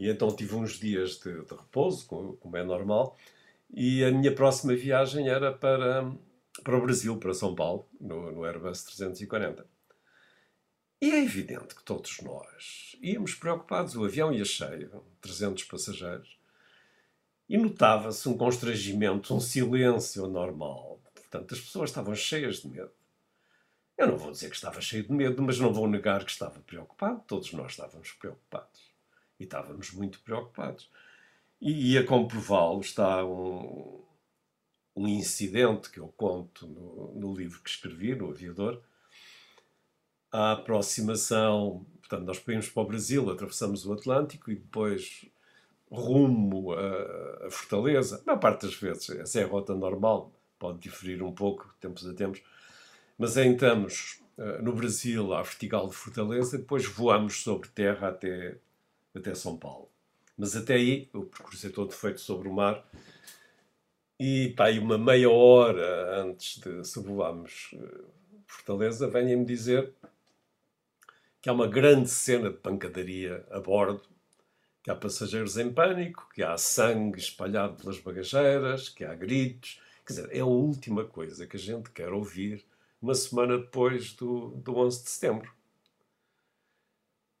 E 0.00 0.08
então 0.08 0.34
tive 0.34 0.54
uns 0.54 0.78
dias 0.78 1.18
de, 1.18 1.44
de 1.44 1.54
repouso, 1.54 2.06
como, 2.06 2.56
é 2.56 2.64
normal, 2.64 3.18
E 3.70 4.02
a 4.02 4.10
minha 4.10 4.34
próxima 4.34 4.74
viagem 4.74 5.28
era 5.28 5.52
para, 5.52 6.10
para 6.64 6.78
o 6.78 6.80
Brasil, 6.80 7.18
para 7.18 7.34
São 7.34 7.54
Paulo, 7.54 7.86
no, 8.00 8.32
no 8.32 8.44
Airbus 8.46 8.82
340. 8.82 9.66
E 11.02 11.10
é 11.10 11.22
evidente 11.22 11.74
que 11.74 11.84
todos 11.84 12.18
nós 12.22 12.96
íamos 13.02 13.34
preocupados. 13.34 13.94
O 13.94 14.02
avião 14.02 14.32
ia 14.32 14.44
cheio, 14.44 15.04
300 15.20 15.64
passageiros, 15.64 16.38
e 17.46 17.58
notava-se 17.58 18.26
um 18.26 18.38
constrangimento, 18.38 19.34
um 19.34 19.40
silêncio 19.40 20.26
normal. 20.26 20.98
Portanto, 21.14 21.52
as 21.52 21.60
pessoas 21.60 21.90
estavam 21.90 22.14
cheias 22.14 22.62
de 22.62 22.68
medo. 22.68 22.92
Eu 23.98 24.06
não 24.06 24.16
vou 24.16 24.30
dizer 24.30 24.48
que 24.48 24.56
estava 24.56 24.80
cheio 24.80 25.02
de 25.02 25.12
medo, 25.12 25.42
mas 25.42 25.58
não 25.58 25.74
vou 25.74 25.86
negar 25.86 26.24
que 26.24 26.30
estava 26.30 26.58
preocupado. 26.60 27.22
Todos 27.26 27.52
nós 27.52 27.72
estávamos 27.72 28.12
preocupados. 28.12 28.89
E 29.40 29.44
estávamos 29.44 29.90
muito 29.92 30.20
preocupados. 30.20 30.88
E, 31.60 31.94
e 31.94 31.98
a 31.98 32.06
comprová-lo 32.06 32.80
está 32.80 33.24
um, 33.24 34.04
um 34.94 35.08
incidente 35.08 35.90
que 35.90 35.98
eu 35.98 36.08
conto 36.16 36.68
no, 36.68 37.12
no 37.14 37.34
livro 37.34 37.60
que 37.62 37.70
escrevi, 37.70 38.14
no 38.14 38.30
Aviador, 38.30 38.80
a 40.30 40.52
aproximação. 40.52 41.84
Portanto, 42.00 42.26
nós 42.26 42.38
pedimos 42.38 42.68
para 42.68 42.82
o 42.82 42.86
Brasil, 42.86 43.30
atravessamos 43.30 43.84
o 43.84 43.92
Atlântico 43.92 44.50
e 44.50 44.56
depois 44.56 45.26
rumo 45.90 46.72
a, 46.72 47.46
a 47.46 47.50
Fortaleza. 47.50 48.20
A 48.22 48.26
maior 48.26 48.40
parte 48.40 48.66
das 48.66 48.74
vezes, 48.74 49.10
essa 49.10 49.40
é 49.40 49.44
a 49.44 49.46
rota 49.46 49.74
normal, 49.74 50.32
pode 50.58 50.78
diferir 50.78 51.22
um 51.22 51.32
pouco, 51.32 51.74
tempos 51.80 52.06
a 52.06 52.14
tempos, 52.14 52.42
mas 53.18 53.36
entramos 53.36 54.22
uh, 54.38 54.62
no 54.62 54.72
Brasil, 54.72 55.34
à 55.34 55.42
vertical 55.42 55.88
de 55.88 55.94
Fortaleza, 55.94 56.58
depois 56.58 56.86
voamos 56.86 57.42
sobre 57.42 57.68
terra 57.68 58.08
até, 58.08 58.56
até 59.14 59.34
São 59.34 59.56
Paulo. 59.56 59.90
Mas 60.36 60.56
até 60.56 60.74
aí, 60.74 61.08
o 61.12 61.24
percurso 61.24 61.66
é 61.66 61.70
todo 61.70 61.92
feito 61.92 62.20
sobre 62.20 62.48
o 62.48 62.52
mar. 62.52 62.84
E 64.18 64.54
pá, 64.56 64.70
uma 64.72 64.98
meia 64.98 65.30
hora 65.30 66.22
antes 66.22 66.58
de 66.58 66.84
sobrevoarmos 66.84 67.70
uh, 67.74 68.04
Fortaleza, 68.46 69.08
venham-me 69.08 69.44
dizer 69.44 69.92
que 71.40 71.48
há 71.48 71.52
uma 71.52 71.66
grande 71.66 72.08
cena 72.08 72.50
de 72.50 72.56
pancadaria 72.56 73.46
a 73.50 73.60
bordo, 73.60 74.02
que 74.82 74.90
há 74.90 74.94
passageiros 74.94 75.56
em 75.56 75.72
pânico, 75.72 76.28
que 76.34 76.42
há 76.42 76.56
sangue 76.56 77.18
espalhado 77.18 77.76
pelas 77.76 77.98
bagageiras, 77.98 78.88
que 78.88 79.04
há 79.04 79.14
gritos. 79.14 79.80
Quer 80.06 80.12
dizer, 80.12 80.36
é 80.36 80.40
a 80.40 80.46
última 80.46 81.04
coisa 81.04 81.46
que 81.46 81.56
a 81.56 81.60
gente 81.60 81.90
quer 81.90 82.12
ouvir 82.12 82.64
uma 83.00 83.14
semana 83.14 83.58
depois 83.58 84.12
do, 84.12 84.50
do 84.56 84.76
11 84.76 85.02
de 85.02 85.10
setembro. 85.10 85.59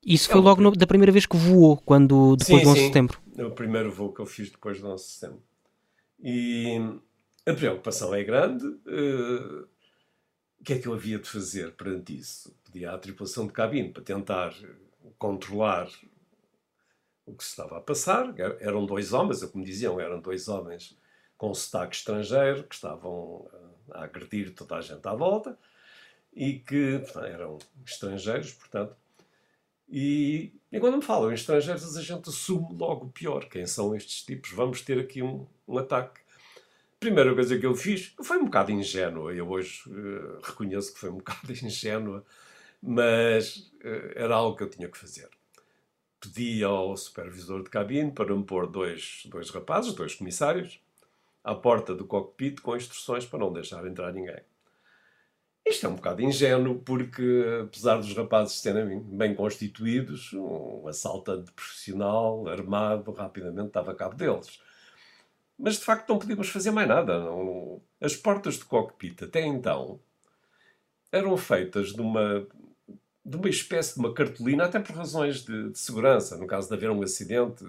Isso 0.04 0.28
foi 0.28 0.40
é 0.40 0.42
logo 0.42 0.62
no, 0.62 0.72
da 0.72 0.86
primeira 0.86 1.12
vez 1.12 1.26
que 1.26 1.36
voou, 1.36 1.76
quando, 1.76 2.36
depois 2.36 2.60
sim, 2.60 2.64
do 2.64 2.70
11 2.70 2.80
de 2.80 2.86
setembro? 2.86 3.20
É 3.36 3.44
o 3.44 3.50
primeiro 3.50 3.92
voo 3.92 4.12
que 4.12 4.20
eu 4.20 4.26
fiz 4.26 4.50
depois 4.50 4.80
do 4.80 4.88
11 4.88 5.04
de 5.04 5.10
setembro. 5.10 5.42
E 6.22 6.78
a 7.46 7.52
preocupação 7.52 8.14
é 8.14 8.22
grande. 8.24 8.66
Uh, 8.66 9.68
o 10.60 10.64
que 10.64 10.74
é 10.74 10.78
que 10.78 10.86
eu 10.86 10.94
havia 10.94 11.18
de 11.18 11.28
fazer 11.28 11.72
perante 11.72 12.18
isso? 12.18 12.54
Pedi 12.64 12.84
à 12.84 12.96
tripulação 12.98 13.46
de 13.46 13.52
cabine 13.52 13.92
para 13.92 14.02
tentar 14.02 14.54
controlar 15.18 15.88
o 17.24 17.34
que 17.34 17.44
se 17.44 17.50
estava 17.50 17.78
a 17.78 17.80
passar. 17.80 18.34
Eram 18.60 18.84
dois 18.84 19.12
homens, 19.12 19.42
como 19.44 19.64
diziam, 19.64 19.98
eram 20.00 20.20
dois 20.20 20.48
homens 20.48 20.96
com 21.36 21.54
sotaque 21.54 21.96
estrangeiro 21.96 22.64
que 22.64 22.74
estavam 22.74 23.48
a 23.90 24.04
agredir 24.04 24.54
toda 24.54 24.76
a 24.76 24.80
gente 24.80 25.06
à 25.06 25.14
volta 25.14 25.58
e 26.34 26.58
que 26.58 26.98
portanto, 26.98 27.24
eram 27.24 27.58
estrangeiros, 27.84 28.52
portanto. 28.52 28.94
E, 29.90 30.52
quando 30.78 30.98
me 30.98 31.02
falam 31.02 31.30
em 31.30 31.34
estrangeiros, 31.34 31.96
a 31.96 32.02
gente 32.02 32.28
assume 32.28 32.76
logo 32.78 33.08
pior. 33.08 33.46
Quem 33.46 33.66
são 33.66 33.94
estes 33.94 34.22
tipos? 34.22 34.52
Vamos 34.52 34.80
ter 34.82 34.98
aqui 34.98 35.22
um, 35.22 35.46
um 35.66 35.78
ataque 35.78 36.20
primeira 37.00 37.34
coisa 37.34 37.58
que 37.58 37.64
eu 37.64 37.74
fiz 37.74 38.14
foi 38.22 38.36
um 38.36 38.44
bocado 38.44 38.70
ingênua. 38.70 39.32
Eu 39.32 39.48
hoje 39.48 39.82
uh, 39.88 40.38
reconheço 40.42 40.92
que 40.92 41.00
foi 41.00 41.08
um 41.08 41.16
bocado 41.18 41.50
ingênua, 41.50 42.24
mas 42.80 43.72
uh, 43.82 44.12
era 44.14 44.36
algo 44.36 44.56
que 44.56 44.62
eu 44.62 44.68
tinha 44.68 44.86
que 44.86 44.98
fazer. 44.98 45.28
Pedi 46.20 46.62
ao 46.62 46.94
supervisor 46.98 47.64
de 47.64 47.70
cabine 47.70 48.12
para 48.12 48.36
me 48.36 48.44
pôr 48.44 48.66
dois, 48.66 49.22
dois 49.24 49.48
rapazes, 49.48 49.94
dois 49.94 50.14
comissários, 50.14 50.78
à 51.42 51.54
porta 51.54 51.94
do 51.94 52.04
cockpit 52.04 52.60
com 52.60 52.76
instruções 52.76 53.24
para 53.24 53.38
não 53.38 53.50
deixar 53.50 53.86
entrar 53.86 54.12
ninguém. 54.12 54.42
Isto 55.66 55.86
é 55.86 55.88
um 55.88 55.94
bocado 55.94 56.22
ingênuo, 56.22 56.80
porque 56.80 57.62
apesar 57.62 57.96
dos 57.96 58.14
rapazes 58.14 58.60
serem 58.60 59.00
bem 59.00 59.34
constituídos, 59.34 60.32
um 60.32 60.88
assaltante 60.88 61.52
profissional, 61.52 62.48
armado, 62.48 63.12
rapidamente 63.12 63.72
dava 63.72 63.94
cabo 63.94 64.16
deles 64.16 64.60
mas 65.60 65.74
de 65.74 65.84
facto 65.84 66.08
não 66.08 66.18
podíamos 66.18 66.48
fazer 66.48 66.70
mais 66.70 66.88
nada. 66.88 67.18
Não... 67.18 67.80
As 68.00 68.16
portas 68.16 68.56
do 68.58 68.64
cockpit 68.64 69.22
até 69.22 69.42
então 69.44 70.00
eram 71.12 71.36
feitas 71.36 71.92
de 71.92 72.00
uma, 72.00 72.46
de 73.24 73.36
uma 73.36 73.48
espécie 73.48 73.94
de 73.94 74.00
uma 74.00 74.14
cartolina, 74.14 74.64
até 74.64 74.80
por 74.80 74.96
razões 74.96 75.44
de, 75.44 75.70
de 75.70 75.78
segurança. 75.78 76.38
No 76.38 76.46
caso 76.46 76.68
de 76.68 76.74
haver 76.74 76.90
um 76.90 77.02
acidente, 77.02 77.64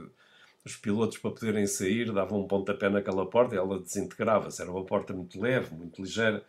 os 0.64 0.78
pilotos, 0.78 1.18
para 1.18 1.32
poderem 1.32 1.68
sair, 1.68 2.14
davam 2.14 2.40
um 2.42 2.48
pontapé 2.48 2.88
naquela 2.90 3.30
porta 3.30 3.56
e 3.56 3.58
ela 3.58 3.80
desintegrava-se. 3.80 4.62
Era 4.62 4.72
uma 4.72 4.86
porta 4.86 5.14
muito 5.14 5.42
leve, 5.42 5.76
muito 5.76 6.02
ligeira. 6.02 6.46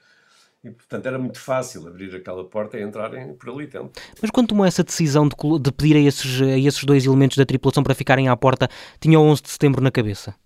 E, 0.64 0.70
portanto, 0.70 1.06
era 1.06 1.18
muito 1.18 1.40
fácil 1.40 1.88
abrir 1.88 2.14
aquela 2.14 2.44
porta 2.44 2.78
e 2.78 2.82
entrarem 2.82 3.34
por 3.34 3.50
ali 3.50 3.66
dentro. 3.66 3.90
Mas 4.20 4.30
quando 4.30 4.48
tomou 4.48 4.64
essa 4.64 4.84
decisão 4.84 5.28
de, 5.28 5.34
de 5.60 5.72
pedir 5.72 5.96
a 5.96 6.00
esses, 6.00 6.40
a 6.40 6.58
esses 6.58 6.84
dois 6.84 7.04
elementos 7.04 7.36
da 7.36 7.44
tripulação 7.44 7.82
para 7.82 7.94
ficarem 7.94 8.28
à 8.28 8.36
porta, 8.36 8.68
tinha 9.00 9.18
o 9.18 9.22
11 9.24 9.42
de 9.42 9.50
setembro 9.50 9.82
na 9.82 9.90
cabeça? 9.90 10.36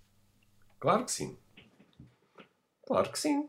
Claro 0.79 1.05
que 1.05 1.11
sim. 1.11 1.37
Claro 2.85 3.11
que 3.11 3.19
sim. 3.19 3.47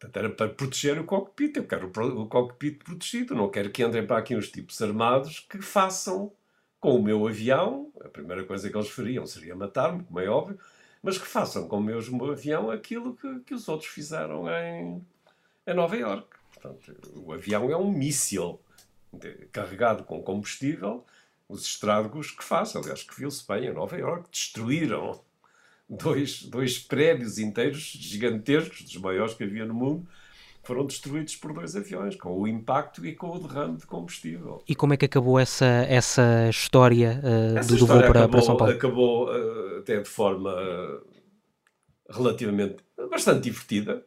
Portanto, 0.00 0.16
era 0.16 0.30
para 0.30 0.48
proteger 0.48 0.98
o 0.98 1.04
cockpit. 1.04 1.56
Eu 1.56 1.66
quero 1.66 1.88
o 1.88 2.26
cockpit 2.26 2.82
protegido. 2.82 3.34
Não 3.34 3.50
quero 3.50 3.70
que 3.70 3.82
entrem 3.82 4.06
para 4.06 4.18
aqui 4.18 4.34
uns 4.34 4.48
tipos 4.48 4.80
armados 4.80 5.40
que 5.40 5.60
façam 5.60 6.32
com 6.80 6.96
o 6.96 7.02
meu 7.02 7.26
avião. 7.26 7.92
A 8.02 8.08
primeira 8.08 8.44
coisa 8.44 8.70
que 8.70 8.76
eles 8.76 8.88
fariam 8.88 9.26
seria 9.26 9.54
matar-me, 9.54 10.04
como 10.04 10.20
é 10.20 10.28
óbvio. 10.28 10.58
Mas 11.02 11.18
que 11.18 11.26
façam 11.26 11.68
com 11.68 11.78
o 11.78 11.82
meu 11.82 11.98
avião 12.30 12.70
aquilo 12.70 13.14
que, 13.14 13.40
que 13.40 13.54
os 13.54 13.68
outros 13.68 13.90
fizeram 13.90 14.48
em, 14.48 15.04
em 15.66 15.74
Nova 15.74 15.96
York. 15.96 16.28
Portanto, 16.54 16.94
o 17.14 17.32
avião 17.32 17.70
é 17.70 17.76
um 17.76 17.90
míssil 17.90 18.60
carregado 19.52 20.04
com 20.04 20.22
combustível. 20.22 21.04
Os 21.48 21.64
estragos 21.64 22.30
que 22.30 22.42
faz, 22.42 22.74
aliás, 22.74 23.02
que 23.02 23.14
viu-se 23.18 23.46
bem 23.46 23.66
em 23.66 23.72
Nova 23.72 23.96
York, 23.96 24.28
destruíram 24.30 25.20
dois, 25.88 26.42
dois 26.42 26.78
prédios 26.78 27.38
inteiros 27.38 27.80
gigantescos, 27.80 28.82
dos 28.82 28.96
maiores 28.96 29.34
que 29.34 29.44
havia 29.44 29.64
no 29.64 29.74
mundo, 29.74 30.06
foram 30.62 30.86
destruídos 30.86 31.36
por 31.36 31.52
dois 31.52 31.76
aviões, 31.76 32.16
com 32.16 32.40
o 32.40 32.48
impacto 32.48 33.04
e 33.04 33.14
com 33.14 33.30
o 33.30 33.38
derrame 33.38 33.76
de 33.76 33.86
combustível. 33.86 34.62
E 34.66 34.74
como 34.74 34.94
é 34.94 34.96
que 34.96 35.04
acabou 35.04 35.38
essa, 35.38 35.66
essa 35.66 36.48
história 36.48 37.20
uh, 37.22 37.58
essa 37.58 37.68
do, 37.68 37.74
história 37.74 38.02
voo 38.02 38.12
para, 38.12 38.20
acabou, 38.20 38.30
para, 38.30 38.42
São 38.42 38.56
Paulo? 38.56 38.72
Acabou 38.72 39.28
uh, 39.28 39.78
até 39.78 40.00
de 40.00 40.08
forma 40.08 40.50
uh, 40.50 41.02
relativamente 42.08 42.76
bastante 43.10 43.42
divertida. 43.42 44.02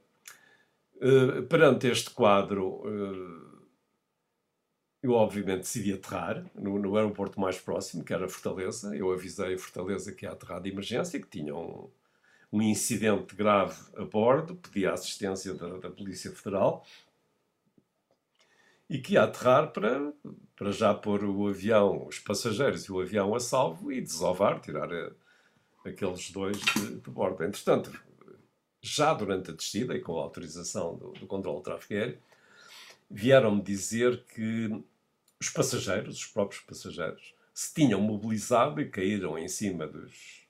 Perante 1.50 1.88
este 1.88 2.10
quadro, 2.10 2.84
eu, 5.02 5.12
obviamente, 5.12 5.60
decidi 5.60 5.94
aterrar 5.94 6.44
no, 6.56 6.80
no, 6.80 6.96
aeroporto 6.98 7.40
mais 7.40 7.60
próximo, 7.60 8.04
que 8.04 8.14
era 8.14 8.28
Fortaleza. 8.28 8.96
Eu 8.96 9.12
avisei 9.12 9.54
a 9.54 9.60
Fortaleza 9.60 10.12
que 10.12 10.26
ia 10.26 10.32
aterrar 10.32 10.62
de 10.62 10.70
emergência, 10.70 11.20
que 11.20 11.28
tinha 11.28 11.56
um, 11.56 11.90
um 12.52 12.62
incidente 12.62 13.36
grave 13.36 13.76
a 13.96 14.04
bordo, 14.04 14.56
pedi 14.56 14.86
a 14.86 14.94
assistência 14.94 15.54
da, 15.54 15.78
da 15.78 15.90
Polícia 15.90 16.32
Federal 16.32 16.86
e 18.90 19.00
que 19.00 19.14
ia 19.14 19.24
aterrar 19.24 19.72
para, 19.72 20.14
para 20.56 20.72
já 20.72 20.94
pôr 20.94 21.24
o 21.24 21.48
avião, 21.48 22.08
os 22.08 22.20
passageiros 22.20 22.86
e 22.86 22.92
o 22.92 23.02
avião 23.02 23.36
a 23.36 23.40
salvo 23.40 23.92
e 23.92 24.02
desovar, 24.02 24.62
tirar 24.62 24.92
a, 24.92 25.12
aqueles 25.86 26.32
dois 26.32 26.58
de, 26.58 26.96
de, 26.96 27.10
bordo. 27.10 27.44
Entretanto, 27.44 27.92
já 28.82 29.14
durante 29.14 29.52
a 29.52 29.54
descida 29.54 29.96
e 29.96 30.02
com 30.02 30.18
a 30.18 30.24
autorização 30.24 30.96
do, 30.96 31.12
do 31.12 31.28
controle 31.28 31.58
de 31.58 31.64
tráfego 31.64 31.94
aéreo, 31.94 32.20
vieram-me 33.10 33.62
dizer 33.62 34.24
que 34.26 34.84
os 35.40 35.50
passageiros, 35.50 36.18
os 36.18 36.26
próprios 36.26 36.62
passageiros, 36.64 37.34
se 37.54 37.74
tinham 37.74 38.02
mobilizado 38.02 38.80
e 38.82 38.90
caíram 38.90 39.38
em 39.38 39.48
cima 39.48 39.88
dos, 39.88 40.44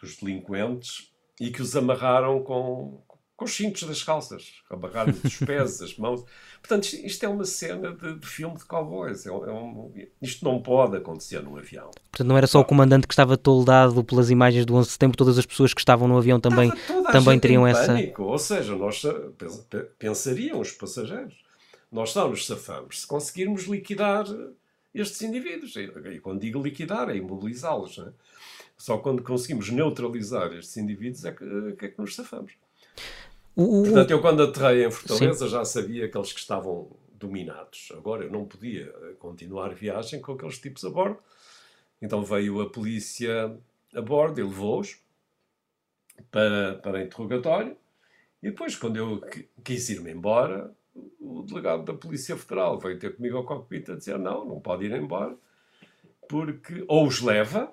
dos 0.00 0.16
delinquentes 0.16 1.12
e 1.40 1.50
que 1.50 1.62
os 1.62 1.74
amarraram 1.74 2.42
com, 2.42 3.02
com 3.36 3.44
os 3.44 3.54
cintos 3.54 3.82
das 3.84 4.02
calças, 4.02 4.52
amarraram 4.70 5.14
os 5.24 5.36
pés, 5.38 5.82
as 5.82 5.96
mãos. 5.96 6.24
Portanto, 6.60 6.84
isto, 6.84 7.06
isto 7.06 7.24
é 7.24 7.28
uma 7.28 7.44
cena 7.44 7.92
de, 7.92 8.18
de 8.18 8.26
filme 8.26 8.56
de 8.56 8.64
cowboys. 8.64 9.26
É, 9.26 9.30
é 9.30 9.32
um, 9.32 9.92
isto 10.20 10.44
não 10.44 10.62
pode 10.62 10.96
acontecer 10.96 11.42
num 11.42 11.56
avião. 11.56 11.90
Portanto, 12.10 12.28
não 12.28 12.38
era 12.38 12.46
só 12.46 12.60
o 12.60 12.64
comandante 12.64 13.06
que 13.06 13.12
estava 13.12 13.36
toldado 13.36 14.04
pelas 14.04 14.30
imagens 14.30 14.64
do 14.64 14.74
11 14.74 14.86
de 14.86 14.92
setembro, 14.92 15.16
todas 15.16 15.38
as 15.38 15.46
pessoas 15.46 15.74
que 15.74 15.80
estavam 15.80 16.06
no 16.06 16.16
avião 16.16 16.38
também, 16.38 16.72
também 17.10 17.38
teriam 17.40 17.66
essa. 17.66 17.86
Pânico. 17.86 18.22
Ou 18.22 18.38
seja, 18.38 18.76
nós 18.76 19.02
pensariam 19.98 20.60
os 20.60 20.70
passageiros 20.72 21.42
nós 21.92 22.10
só 22.10 22.26
nos 22.26 22.46
safamos 22.46 23.02
se 23.02 23.06
conseguirmos 23.06 23.64
liquidar 23.64 24.24
estes 24.94 25.20
indivíduos. 25.20 25.76
E 25.76 26.18
quando 26.20 26.40
digo 26.40 26.62
liquidar, 26.62 27.10
é 27.10 27.16
imobilizá-los. 27.16 27.98
É? 27.98 28.10
Só 28.78 28.96
quando 28.96 29.22
conseguimos 29.22 29.68
neutralizar 29.68 30.50
estes 30.54 30.78
indivíduos 30.78 31.24
é 31.26 31.32
que, 31.32 31.84
é 31.84 31.88
que 31.88 32.00
nos 32.00 32.14
safamos. 32.14 32.52
O, 33.56 33.80
o- 33.80 33.82
Portanto, 33.84 34.10
eu 34.10 34.20
quando 34.20 34.42
aterrei 34.42 34.86
em 34.86 34.90
Fortaleza 34.90 35.48
já 35.48 35.64
sabia 35.64 36.06
aqueles 36.06 36.32
que 36.32 36.40
estavam 36.40 36.90
dominados. 37.14 37.92
Agora 37.96 38.24
eu 38.24 38.30
não 38.30 38.44
podia 38.44 38.90
continuar 39.18 39.66
a 39.70 39.74
viagem 39.74 40.20
com 40.20 40.32
aqueles 40.32 40.58
tipos 40.58 40.84
a 40.84 40.90
bordo. 40.90 41.18
Então 42.00 42.24
veio 42.24 42.60
a 42.60 42.68
polícia 42.70 43.56
a 43.94 44.00
bordo 44.00 44.40
e 44.40 44.42
levou-os 44.42 44.98
para, 46.30 46.74
para 46.82 47.02
interrogatório. 47.02 47.76
E 48.42 48.50
depois, 48.50 48.74
quando 48.76 48.96
eu 48.96 49.20
qui- 49.20 49.48
quis 49.62 49.88
ir-me 49.90 50.10
embora, 50.10 50.72
o 51.20 51.42
delegado 51.42 51.84
da 51.84 51.94
Polícia 51.94 52.36
Federal 52.36 52.78
veio 52.78 52.98
ter 52.98 53.14
comigo 53.16 53.36
ao 53.36 53.44
cockpit 53.44 53.88
a 53.90 53.94
dizer: 53.96 54.18
não, 54.18 54.44
não 54.44 54.60
pode 54.60 54.84
ir 54.84 54.92
embora, 54.92 55.36
porque 56.28 56.84
ou 56.88 57.06
os 57.06 57.20
leva. 57.20 57.72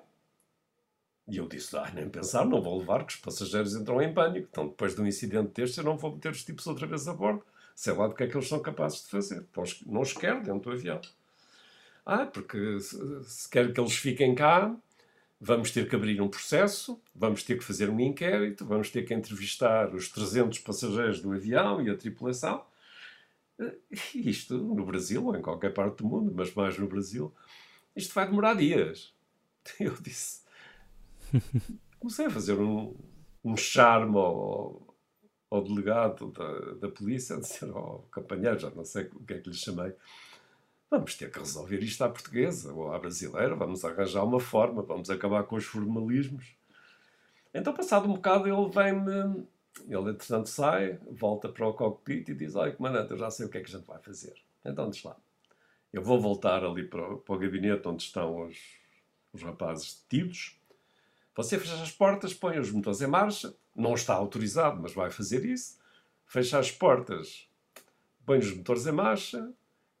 E 1.30 1.36
eu 1.38 1.48
disse: 1.48 1.76
ah, 1.76 1.90
nem 1.94 2.08
pensar, 2.10 2.44
não 2.44 2.60
vou 2.62 2.78
levar, 2.78 3.04
que 3.06 3.14
os 3.14 3.20
passageiros 3.20 3.74
entram 3.74 4.02
em 4.02 4.12
pânico. 4.12 4.48
Então, 4.50 4.68
depois 4.68 4.94
de 4.94 5.00
um 5.00 5.06
incidente 5.06 5.52
deste, 5.54 5.78
eu 5.78 5.84
não 5.84 5.96
vou 5.96 6.12
meter 6.14 6.32
os 6.32 6.44
tipos 6.44 6.66
outra 6.66 6.86
vez 6.86 7.06
a 7.08 7.14
bordo. 7.14 7.42
Sei 7.74 7.92
lá 7.94 8.06
do 8.08 8.14
que 8.14 8.24
é 8.24 8.26
que 8.26 8.36
eles 8.36 8.48
são 8.48 8.60
capazes 8.60 9.02
de 9.04 9.10
fazer. 9.10 9.46
Não 9.86 10.02
os 10.02 10.12
quero 10.12 10.42
dentro 10.42 10.70
do 10.70 10.72
avião. 10.72 11.00
Ah, 12.04 12.26
porque 12.26 12.80
se, 12.80 13.24
se 13.24 13.48
quer 13.48 13.72
que 13.72 13.80
eles 13.80 13.94
fiquem 13.96 14.34
cá, 14.34 14.74
vamos 15.40 15.70
ter 15.72 15.88
que 15.88 15.96
abrir 15.96 16.20
um 16.22 16.28
processo, 16.28 17.00
vamos 17.14 17.42
ter 17.44 17.58
que 17.58 17.64
fazer 17.64 17.90
um 17.90 18.00
inquérito, 18.00 18.66
vamos 18.66 18.90
ter 18.90 19.04
que 19.04 19.14
entrevistar 19.14 19.94
os 19.94 20.08
300 20.10 20.58
passageiros 20.60 21.20
do 21.20 21.32
avião 21.32 21.82
e 21.82 21.90
a 21.90 21.96
tripulação. 21.96 22.64
Eh, 23.60 23.76
Isto 24.14 24.58
no 24.58 24.84
Brasil 24.84 25.24
ou 25.26 25.36
em 25.36 25.42
qualquer 25.42 25.72
parte 25.72 25.98
do 25.98 26.06
mundo, 26.06 26.32
mas 26.34 26.54
mais 26.54 26.78
no 26.78 26.88
Brasil, 26.88 27.32
isto 27.96 28.14
vai 28.14 28.26
demorar 28.26 28.54
dias. 28.54 29.14
Eu 29.80 29.94
disse. 29.96 30.39
Comecei 31.98 32.26
a 32.26 32.30
fazer 32.30 32.58
um, 32.58 32.94
um 33.44 33.56
charme 33.56 34.16
ao, 34.16 34.96
ao 35.50 35.62
delegado 35.62 36.30
da, 36.32 36.72
da 36.74 36.88
polícia, 36.88 37.36
a 37.36 37.40
dizer 37.40 37.70
ao 37.70 38.06
companheiro, 38.12 38.58
já 38.58 38.70
não 38.70 38.84
sei 38.84 39.04
o 39.04 39.20
que 39.24 39.34
é 39.34 39.38
que 39.38 39.48
lhe 39.48 39.54
chamei, 39.56 39.92
vamos 40.90 41.14
ter 41.14 41.30
que 41.30 41.38
resolver 41.38 41.78
isto 41.82 42.02
à 42.02 42.08
portuguesa 42.08 42.72
ou 42.72 42.92
à 42.92 42.98
brasileira, 42.98 43.54
vamos 43.54 43.84
arranjar 43.84 44.24
uma 44.24 44.40
forma, 44.40 44.82
vamos 44.82 45.10
acabar 45.10 45.44
com 45.44 45.56
os 45.56 45.64
formalismos. 45.64 46.54
Então, 47.52 47.74
passado 47.74 48.08
um 48.08 48.14
bocado, 48.14 48.46
ele 48.48 48.68
vem-me. 48.70 49.46
Ele, 49.88 50.10
entretanto, 50.10 50.48
sai, 50.48 50.98
volta 51.10 51.48
para 51.48 51.66
o 51.66 51.74
cockpit 51.74 52.28
e 52.28 52.34
diz: 52.34 52.54
Olha, 52.54 52.72
comandante, 52.72 53.10
eu 53.12 53.18
já 53.18 53.30
sei 53.30 53.46
o 53.46 53.48
que 53.48 53.58
é 53.58 53.60
que 53.62 53.72
a 53.74 53.78
gente 53.78 53.86
vai 53.86 53.98
fazer. 54.00 54.34
Então, 54.64 54.88
diz 54.90 55.02
lá. 55.02 55.16
Eu 55.92 56.02
vou 56.02 56.20
voltar 56.20 56.64
ali 56.64 56.84
para, 56.84 57.14
o- 57.14 57.18
para 57.18 57.34
o 57.34 57.38
gabinete 57.38 57.86
onde 57.88 58.02
estão 58.04 58.46
os, 58.46 58.56
os 59.32 59.42
rapazes 59.42 60.04
detidos. 60.08 60.59
Você 61.42 61.58
fecha 61.58 61.82
as 61.82 61.90
portas, 61.90 62.34
põe 62.34 62.58
os 62.58 62.70
motores 62.70 63.00
em 63.00 63.06
marcha. 63.06 63.54
Não 63.74 63.94
está 63.94 64.14
autorizado, 64.14 64.80
mas 64.80 64.92
vai 64.92 65.10
fazer 65.10 65.44
isso. 65.44 65.78
Fecha 66.26 66.58
as 66.58 66.70
portas, 66.70 67.48
põe 68.24 68.38
os 68.38 68.54
motores 68.54 68.86
em 68.86 68.92
marcha, 68.92 69.50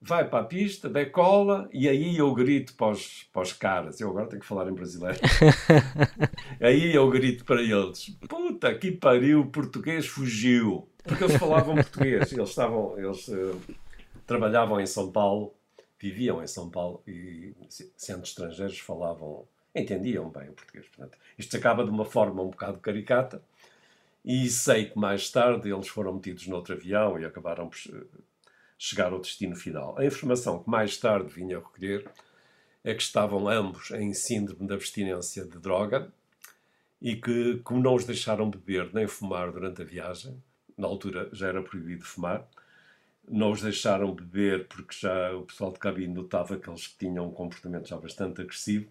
vai 0.00 0.28
para 0.28 0.40
a 0.40 0.44
pista, 0.44 0.88
decola 0.88 1.68
e 1.72 1.88
aí 1.88 2.16
eu 2.16 2.32
grito 2.34 2.74
para 2.74 2.92
os, 2.92 3.24
para 3.32 3.42
os 3.42 3.52
caras. 3.52 4.00
Eu 4.00 4.10
agora 4.10 4.26
tenho 4.28 4.40
que 4.40 4.46
falar 4.46 4.68
em 4.68 4.74
brasileiro. 4.74 5.18
aí 6.60 6.94
eu 6.94 7.08
grito 7.10 7.44
para 7.44 7.62
eles: 7.62 8.10
Puta 8.28 8.74
que 8.74 8.92
pariu, 8.92 9.40
o 9.40 9.46
português 9.50 10.06
fugiu. 10.06 10.88
Porque 11.04 11.24
eles 11.24 11.36
falavam 11.36 11.74
português. 11.74 12.32
Eles 12.32 12.48
estavam. 12.48 12.98
Eles 12.98 13.28
eh, 13.28 13.54
trabalhavam 14.26 14.80
em 14.80 14.86
São 14.86 15.10
Paulo, 15.10 15.54
viviam 15.98 16.42
em 16.42 16.46
São 16.46 16.70
Paulo 16.70 17.02
e, 17.06 17.54
se- 17.68 17.92
sendo 17.96 18.22
estrangeiros, 18.22 18.78
falavam. 18.78 19.46
Entendiam 19.74 20.28
bem 20.28 20.48
o 20.48 20.52
português. 20.52 20.86
Portanto, 20.88 21.18
isto 21.38 21.56
acaba 21.56 21.84
de 21.84 21.90
uma 21.90 22.04
forma 22.04 22.42
um 22.42 22.50
bocado 22.50 22.78
caricata. 22.78 23.42
E 24.24 24.48
sei 24.48 24.86
que 24.86 24.98
mais 24.98 25.30
tarde 25.30 25.72
eles 25.72 25.88
foram 25.88 26.14
metidos 26.14 26.46
noutro 26.46 26.74
avião 26.74 27.18
e 27.18 27.24
acabaram 27.24 27.68
por 27.68 27.78
eh, 27.78 28.04
chegar 28.76 29.12
ao 29.12 29.20
destino 29.20 29.56
final. 29.56 29.98
A 29.98 30.04
informação 30.04 30.62
que 30.62 30.68
mais 30.68 30.96
tarde 30.98 31.32
vinha 31.32 31.56
a 31.56 31.60
recolher 31.60 32.06
é 32.84 32.94
que 32.94 33.02
estavam 33.02 33.48
ambos 33.48 33.90
em 33.92 34.12
síndrome 34.12 34.66
de 34.66 34.74
abstinência 34.74 35.44
de 35.46 35.58
droga 35.58 36.12
e 37.00 37.16
que, 37.16 37.60
como 37.64 37.80
não 37.80 37.94
os 37.94 38.04
deixaram 38.04 38.50
beber 38.50 38.92
nem 38.92 39.06
fumar 39.06 39.50
durante 39.52 39.80
a 39.80 39.84
viagem, 39.84 40.42
na 40.76 40.86
altura 40.86 41.30
já 41.32 41.48
era 41.48 41.62
proibido 41.62 42.04
fumar, 42.04 42.46
não 43.26 43.52
os 43.52 43.62
deixaram 43.62 44.14
beber 44.14 44.66
porque 44.68 44.94
já 44.98 45.34
o 45.34 45.44
pessoal 45.44 45.72
de 45.72 45.78
cabine 45.78 46.12
notava 46.12 46.58
que 46.58 46.68
eles 46.68 46.94
tinham 46.98 47.28
um 47.28 47.30
comportamento 47.30 47.88
já 47.88 47.96
bastante 47.96 48.42
agressivo 48.42 48.90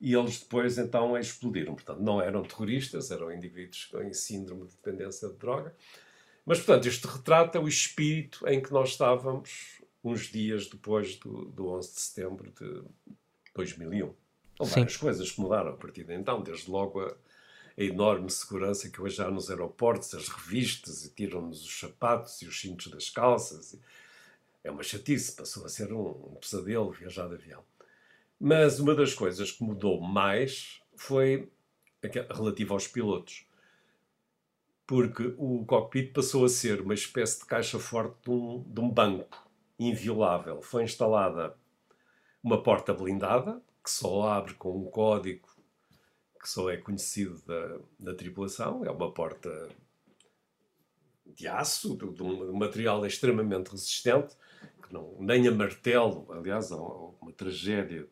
e 0.00 0.14
eles 0.14 0.40
depois 0.40 0.78
então 0.78 1.16
explodiram. 1.16 1.74
Portanto, 1.74 2.00
não 2.00 2.20
eram 2.20 2.42
terroristas, 2.42 3.10
eram 3.10 3.32
indivíduos 3.32 3.90
em 4.04 4.12
síndrome 4.12 4.66
de 4.66 4.76
dependência 4.76 5.28
de 5.28 5.36
droga. 5.36 5.74
Mas, 6.44 6.58
portanto, 6.58 6.86
isto 6.86 7.08
retrata 7.08 7.60
o 7.60 7.68
espírito 7.68 8.46
em 8.46 8.60
que 8.60 8.72
nós 8.72 8.90
estávamos 8.90 9.80
uns 10.02 10.30
dias 10.30 10.66
depois 10.68 11.16
do, 11.16 11.46
do 11.46 11.68
11 11.68 11.94
de 11.94 12.00
setembro 12.00 12.52
de 12.52 12.82
2001. 13.54 14.14
Houve 14.58 14.74
várias 14.74 14.96
coisas 14.96 15.30
que 15.30 15.40
mudaram 15.40 15.70
a 15.70 15.76
partir 15.76 16.04
de 16.04 16.14
então, 16.14 16.42
desde 16.42 16.70
logo 16.70 17.00
a, 17.00 17.16
a 17.76 17.82
enorme 17.82 18.30
segurança 18.30 18.90
que 18.90 19.00
hoje 19.00 19.20
há 19.22 19.30
nos 19.30 19.50
aeroportos, 19.50 20.14
as 20.14 20.28
revistas, 20.28 21.04
e 21.04 21.10
tiram-nos 21.10 21.64
os 21.64 21.80
sapatos 21.80 22.42
e 22.42 22.46
os 22.46 22.60
cintos 22.60 22.88
das 22.88 23.08
calças. 23.08 23.78
É 24.62 24.70
uma 24.70 24.82
chatice, 24.82 25.32
passou 25.34 25.64
a 25.64 25.68
ser 25.68 25.92
um, 25.92 26.32
um 26.32 26.36
pesadelo 26.40 26.92
viajar 26.92 27.26
de 27.28 27.34
avião. 27.34 27.64
Mas 28.46 28.78
uma 28.78 28.94
das 28.94 29.14
coisas 29.14 29.50
que 29.52 29.64
mudou 29.64 29.98
mais 30.02 30.78
foi 30.94 31.50
relativa 32.30 32.74
aos 32.74 32.86
pilotos. 32.86 33.46
Porque 34.86 35.34
o 35.38 35.64
cockpit 35.64 36.12
passou 36.12 36.44
a 36.44 36.48
ser 36.50 36.82
uma 36.82 36.92
espécie 36.92 37.38
de 37.38 37.46
caixa 37.46 37.78
forte 37.78 38.16
de 38.22 38.30
um, 38.30 38.62
de 38.62 38.80
um 38.82 38.90
banco 38.90 39.50
inviolável. 39.78 40.60
Foi 40.60 40.84
instalada 40.84 41.56
uma 42.42 42.62
porta 42.62 42.92
blindada, 42.92 43.62
que 43.82 43.90
só 43.90 44.28
abre 44.28 44.52
com 44.52 44.76
um 44.76 44.90
código 44.90 45.48
que 46.38 46.46
só 46.46 46.68
é 46.68 46.76
conhecido 46.76 47.40
da, 47.46 47.78
da 47.98 48.14
tripulação. 48.14 48.84
É 48.84 48.90
uma 48.90 49.10
porta 49.10 49.70
de 51.24 51.48
aço, 51.48 51.96
de 51.96 52.22
um 52.22 52.52
material 52.52 53.06
extremamente 53.06 53.70
resistente, 53.70 54.36
que 54.82 54.92
não, 54.92 55.16
nem 55.20 55.46
a 55.48 55.52
martelo, 55.52 56.26
aliás, 56.30 56.70
há 56.72 56.76
uma 56.76 57.32
tragédia, 57.32 58.08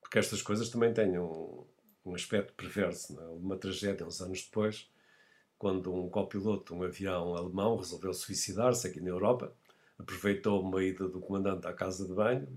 porque 0.00 0.18
estas 0.18 0.42
coisas 0.42 0.68
também 0.68 0.92
têm 0.92 1.18
um, 1.18 1.64
um 2.04 2.14
aspecto 2.14 2.52
perverso. 2.54 3.18
É? 3.20 3.24
Uma 3.28 3.56
tragédia, 3.56 4.06
uns 4.06 4.20
anos 4.20 4.42
depois, 4.42 4.88
quando 5.58 5.94
um 5.94 6.08
copiloto 6.08 6.72
de 6.74 6.80
um 6.80 6.82
avião 6.82 7.36
alemão 7.36 7.76
resolveu 7.76 8.12
suicidar-se 8.12 8.86
aqui 8.86 9.00
na 9.00 9.10
Europa, 9.10 9.54
aproveitou 9.98 10.62
uma 10.62 10.82
ida 10.82 11.08
do 11.08 11.20
comandante 11.20 11.66
à 11.66 11.72
casa 11.72 12.06
de 12.06 12.12
banho, 12.12 12.48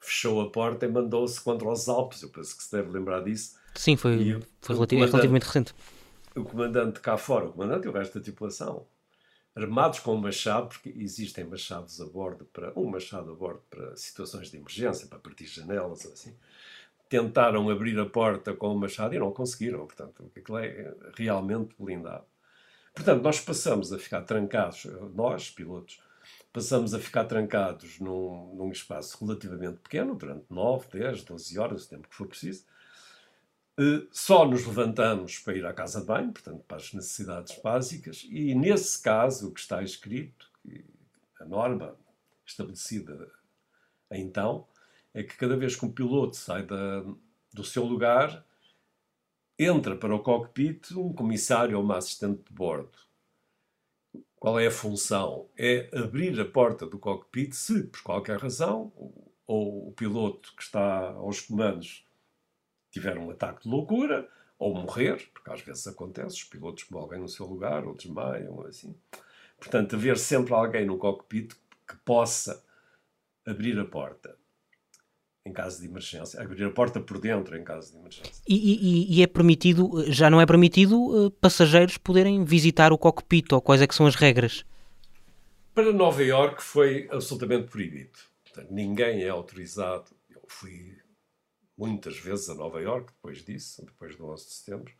fechou 0.00 0.40
a 0.40 0.50
porta 0.50 0.86
e 0.86 0.88
mandou-se 0.88 1.40
contra 1.40 1.68
os 1.68 1.88
Alpes. 1.88 2.22
Eu 2.22 2.30
penso 2.30 2.56
que 2.56 2.62
se 2.62 2.72
deve 2.72 2.90
lembrar 2.90 3.22
disso. 3.22 3.58
Sim, 3.74 3.96
foi, 3.96 4.40
foi 4.60 4.76
relativamente 4.76 5.44
recente. 5.44 5.74
o 6.34 6.44
comandante 6.44 7.00
cá 7.00 7.16
fora, 7.16 7.46
o 7.46 7.52
comandante 7.52 7.86
e 7.86 7.88
o 7.88 7.92
resto 7.92 8.18
da 8.18 8.24
tripulação, 8.24 8.86
armados 9.54 10.00
com 10.00 10.14
um 10.14 10.20
machado, 10.20 10.68
porque 10.68 10.92
existem 10.96 11.44
machados 11.44 12.00
a 12.00 12.06
bordo 12.06 12.44
para 12.46 12.72
um 12.78 12.86
machado 12.86 13.30
a 13.30 13.34
bordo 13.34 13.62
para 13.70 13.96
situações 13.96 14.50
de 14.50 14.56
emergência, 14.56 15.06
para 15.06 15.18
partir 15.18 15.46
janelas, 15.46 16.04
assim. 16.06 16.34
Tentaram 17.08 17.68
abrir 17.70 17.98
a 17.98 18.06
porta 18.06 18.54
com 18.54 18.74
o 18.74 18.78
machado 18.78 19.14
e 19.14 19.18
não 19.18 19.30
conseguiram, 19.30 19.86
portanto, 19.86 20.30
aquilo 20.36 20.58
é 20.58 20.94
realmente 21.16 21.74
blindado. 21.78 22.24
Portanto, 22.92 23.22
nós 23.22 23.40
passamos 23.40 23.92
a 23.92 23.98
ficar 23.98 24.22
trancados, 24.22 24.86
nós, 25.14 25.50
pilotos, 25.50 26.00
passamos 26.52 26.94
a 26.94 26.98
ficar 26.98 27.24
trancados 27.24 27.98
num, 28.00 28.54
num 28.54 28.70
espaço 28.70 29.24
relativamente 29.24 29.78
pequeno, 29.78 30.14
durante 30.14 30.46
9, 30.48 30.86
10, 30.92 31.24
12 31.24 31.58
horas, 31.58 31.84
o 31.84 31.88
tempo 31.88 32.08
que 32.08 32.14
for 32.14 32.26
preciso, 32.26 32.64
só 34.12 34.46
nos 34.46 34.64
levantamos 34.66 35.38
para 35.38 35.56
ir 35.56 35.66
à 35.66 35.72
casa 35.72 36.00
de 36.00 36.06
banho, 36.06 36.32
portanto, 36.32 36.64
para 36.66 36.76
as 36.76 36.92
necessidades 36.92 37.60
básicas, 37.60 38.24
e 38.28 38.54
nesse 38.54 39.00
caso, 39.02 39.48
o 39.48 39.52
que 39.52 39.60
está 39.60 39.82
escrito, 39.82 40.50
a 41.40 41.44
norma 41.44 41.96
estabelecida 42.46 43.30
então, 44.10 44.66
é 45.12 45.22
que 45.22 45.36
cada 45.36 45.56
vez 45.56 45.74
que 45.74 45.84
um 45.84 45.92
piloto 45.92 46.36
sai 46.36 46.64
da- 46.64 47.04
do 47.52 47.64
seu 47.64 47.84
lugar, 47.84 48.44
entra 49.58 49.96
para 49.96 50.14
o 50.14 50.20
cockpit 50.20 50.92
um 50.92 51.12
comissário 51.12 51.76
ou 51.76 51.82
uma 51.82 51.96
assistente 51.96 52.42
de 52.44 52.52
bordo. 52.52 52.98
Qual 54.36 54.58
é 54.58 54.66
a 54.66 54.70
função? 54.70 55.48
É 55.56 55.88
abrir 55.96 56.38
a 56.40 56.44
porta 56.44 56.86
do 56.86 56.98
cockpit 56.98 57.52
se, 57.52 57.84
por 57.84 58.02
qualquer 58.02 58.38
razão, 58.38 58.92
ou 59.46 59.88
o 59.88 59.92
piloto 59.92 60.54
que 60.56 60.62
está 60.62 61.10
aos 61.12 61.40
comandos 61.40 62.03
tiver 62.94 63.18
um 63.18 63.30
ataque 63.30 63.64
de 63.64 63.68
loucura 63.68 64.26
ou 64.58 64.74
morrer, 64.74 65.28
porque 65.34 65.50
às 65.50 65.60
vezes 65.60 65.86
acontece, 65.86 66.36
os 66.36 66.44
pilotos 66.44 66.86
morrem 66.90 67.20
no 67.20 67.28
seu 67.28 67.44
lugar 67.46 67.84
ou 67.84 67.94
desmaiam, 67.94 68.54
ou 68.54 68.66
assim. 68.66 68.94
Portanto, 69.58 69.96
haver 69.96 70.16
sempre 70.18 70.54
alguém 70.54 70.86
no 70.86 70.96
cockpit 70.96 71.52
que 71.86 71.96
possa 72.04 72.62
abrir 73.46 73.78
a 73.78 73.84
porta. 73.84 74.36
em 75.46 75.52
caso 75.52 75.78
de 75.82 75.86
emergência, 75.86 76.40
abrir 76.40 76.64
a 76.64 76.70
porta 76.70 76.98
por 76.98 77.18
dentro 77.20 77.54
em 77.54 77.62
caso 77.62 77.92
de 77.92 77.98
emergência. 77.98 78.42
E, 78.48 78.54
e- 78.56 79.18
e 79.18 79.22
é 79.22 79.26
permitido, 79.26 80.02
já 80.10 80.30
não 80.30 80.40
é 80.40 80.46
permitido, 80.46 81.26
eh, 81.26 81.30
passageiros 81.38 81.98
poderem 81.98 82.42
visitar 82.46 82.94
o 82.94 82.96
cockpit 82.96 83.52
ou 83.52 83.60
quais 83.60 83.82
é 83.82 83.86
que 83.86 83.94
são 83.94 84.06
as 84.06 84.14
regras? 84.14 84.64
Para 85.74 85.92
Nova 85.92 86.22
Iorque 86.24 86.62
foi 86.62 87.06
absolutamente 87.12 87.68
proibido. 87.68 88.18
Portanto, 88.42 88.72
ninguém 88.72 89.22
é 89.22 89.28
autorizado. 89.28 90.06
Eu 90.30 90.40
fui 90.48 90.96
muitas 91.76 92.18
vezes 92.18 92.48
a 92.50 92.54
Nova 92.54 92.80
Iorque 92.80 93.12
depois 93.12 93.44
disso, 93.44 93.84
depois 93.84 94.16
do 94.16 94.26
11 94.28 94.46
de 94.46 94.52
setembro, 94.52 94.92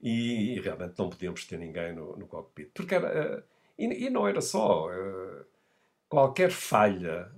e, 0.00 0.56
e 0.56 0.60
realmente 0.60 0.98
não 0.98 1.10
podíamos 1.10 1.44
ter 1.46 1.58
ninguém 1.58 1.94
no, 1.94 2.16
no 2.16 2.26
cockpit. 2.26 2.70
Porque 2.74 2.94
era. 2.94 3.08
eh, 3.08 3.42
E, 3.78 4.06
e 4.06 4.10
não 4.10 4.26
era 4.28 4.40
só. 4.40 4.90
eh, 4.92 5.44
Qualquer 6.08 6.50
falha 6.52 7.30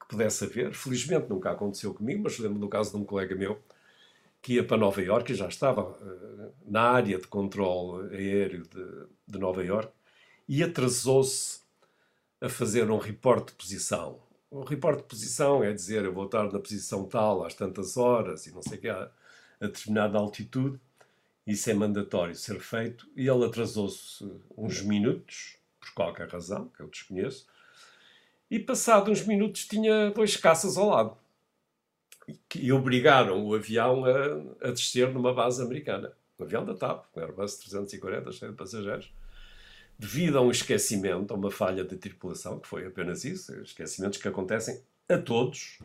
que 0.00 0.08
pudesse 0.08 0.44
haver, 0.44 0.74
felizmente 0.74 1.28
nunca 1.30 1.50
aconteceu 1.52 1.94
comigo, 1.94 2.22
mas 2.24 2.38
lembro 2.38 2.58
do 2.60 2.68
caso 2.68 2.92
de 2.92 2.96
um 2.98 3.04
colega 3.04 3.34
meu 3.36 3.60
que 4.42 4.54
ia 4.54 4.64
para 4.64 4.76
Nova 4.76 5.02
Iorque 5.02 5.32
e 5.32 5.36
já 5.36 5.48
estava 5.48 5.98
eh, 6.02 6.50
na 6.66 6.82
área 6.82 7.18
de 7.18 7.26
controle 7.28 8.14
aéreo 8.16 8.62
de, 8.64 9.06
de 9.26 9.38
Nova 9.38 9.64
Iorque 9.64 9.92
e 10.48 10.62
atrasou-se 10.62 11.60
a 12.40 12.48
fazer 12.48 12.90
um 12.90 12.98
reporte 12.98 13.48
de 13.48 13.54
posição. 13.54 14.20
Um 14.50 14.62
reporte 14.62 15.02
de 15.02 15.08
posição 15.08 15.62
é 15.62 15.72
dizer 15.72 16.04
eu 16.04 16.12
vou 16.12 16.26
estar 16.26 16.44
na 16.44 16.58
posição 16.58 17.04
tal 17.06 17.44
às 17.44 17.54
tantas 17.54 17.96
horas 17.96 18.46
e 18.46 18.52
não 18.54 18.62
sei 18.62 18.78
o 18.78 18.80
que, 18.80 18.88
a, 18.88 19.10
a 19.60 19.66
determinada 19.66 20.18
altitude. 20.18 20.80
Isso 21.46 21.70
é 21.70 21.74
mandatório 21.74 22.34
ser 22.34 22.60
feito. 22.60 23.08
E 23.16 23.28
ele 23.28 23.44
atrasou-se 23.44 24.24
uns 24.56 24.82
minutos, 24.82 25.56
por 25.80 25.92
qualquer 25.94 26.28
razão, 26.28 26.68
que 26.68 26.80
eu 26.80 26.88
desconheço, 26.88 27.46
e 28.50 28.58
passado 28.58 29.10
uns 29.10 29.24
minutos 29.26 29.66
tinha 29.66 30.10
dois 30.10 30.36
caças 30.36 30.76
ao 30.76 30.88
lado. 30.88 31.16
Que- 32.48 32.72
obrigaram 32.72 33.44
o 33.46 33.54
avião 33.54 34.04
a, 34.04 34.68
a 34.68 34.70
descer 34.70 35.12
numa 35.12 35.32
base 35.32 35.62
americana. 35.62 36.12
Um 36.38 36.44
avião 36.44 36.64
da 36.64 36.74
TAP, 36.74 37.04
um 37.16 37.20
Airbus 37.20 37.56
340, 37.56 38.32
cheio 38.32 38.50
de 38.52 38.56
passageiros 38.56 39.12
devido 39.98 40.38
a 40.38 40.42
um 40.42 40.50
esquecimento, 40.50 41.32
a 41.32 41.36
uma 41.36 41.50
falha 41.50 41.84
de 41.84 41.96
tripulação, 41.96 42.58
que 42.58 42.68
foi 42.68 42.86
apenas 42.86 43.24
isso, 43.24 43.54
esquecimentos 43.62 44.18
que 44.18 44.28
acontecem 44.28 44.80
a 45.08 45.16
todos, 45.18 45.78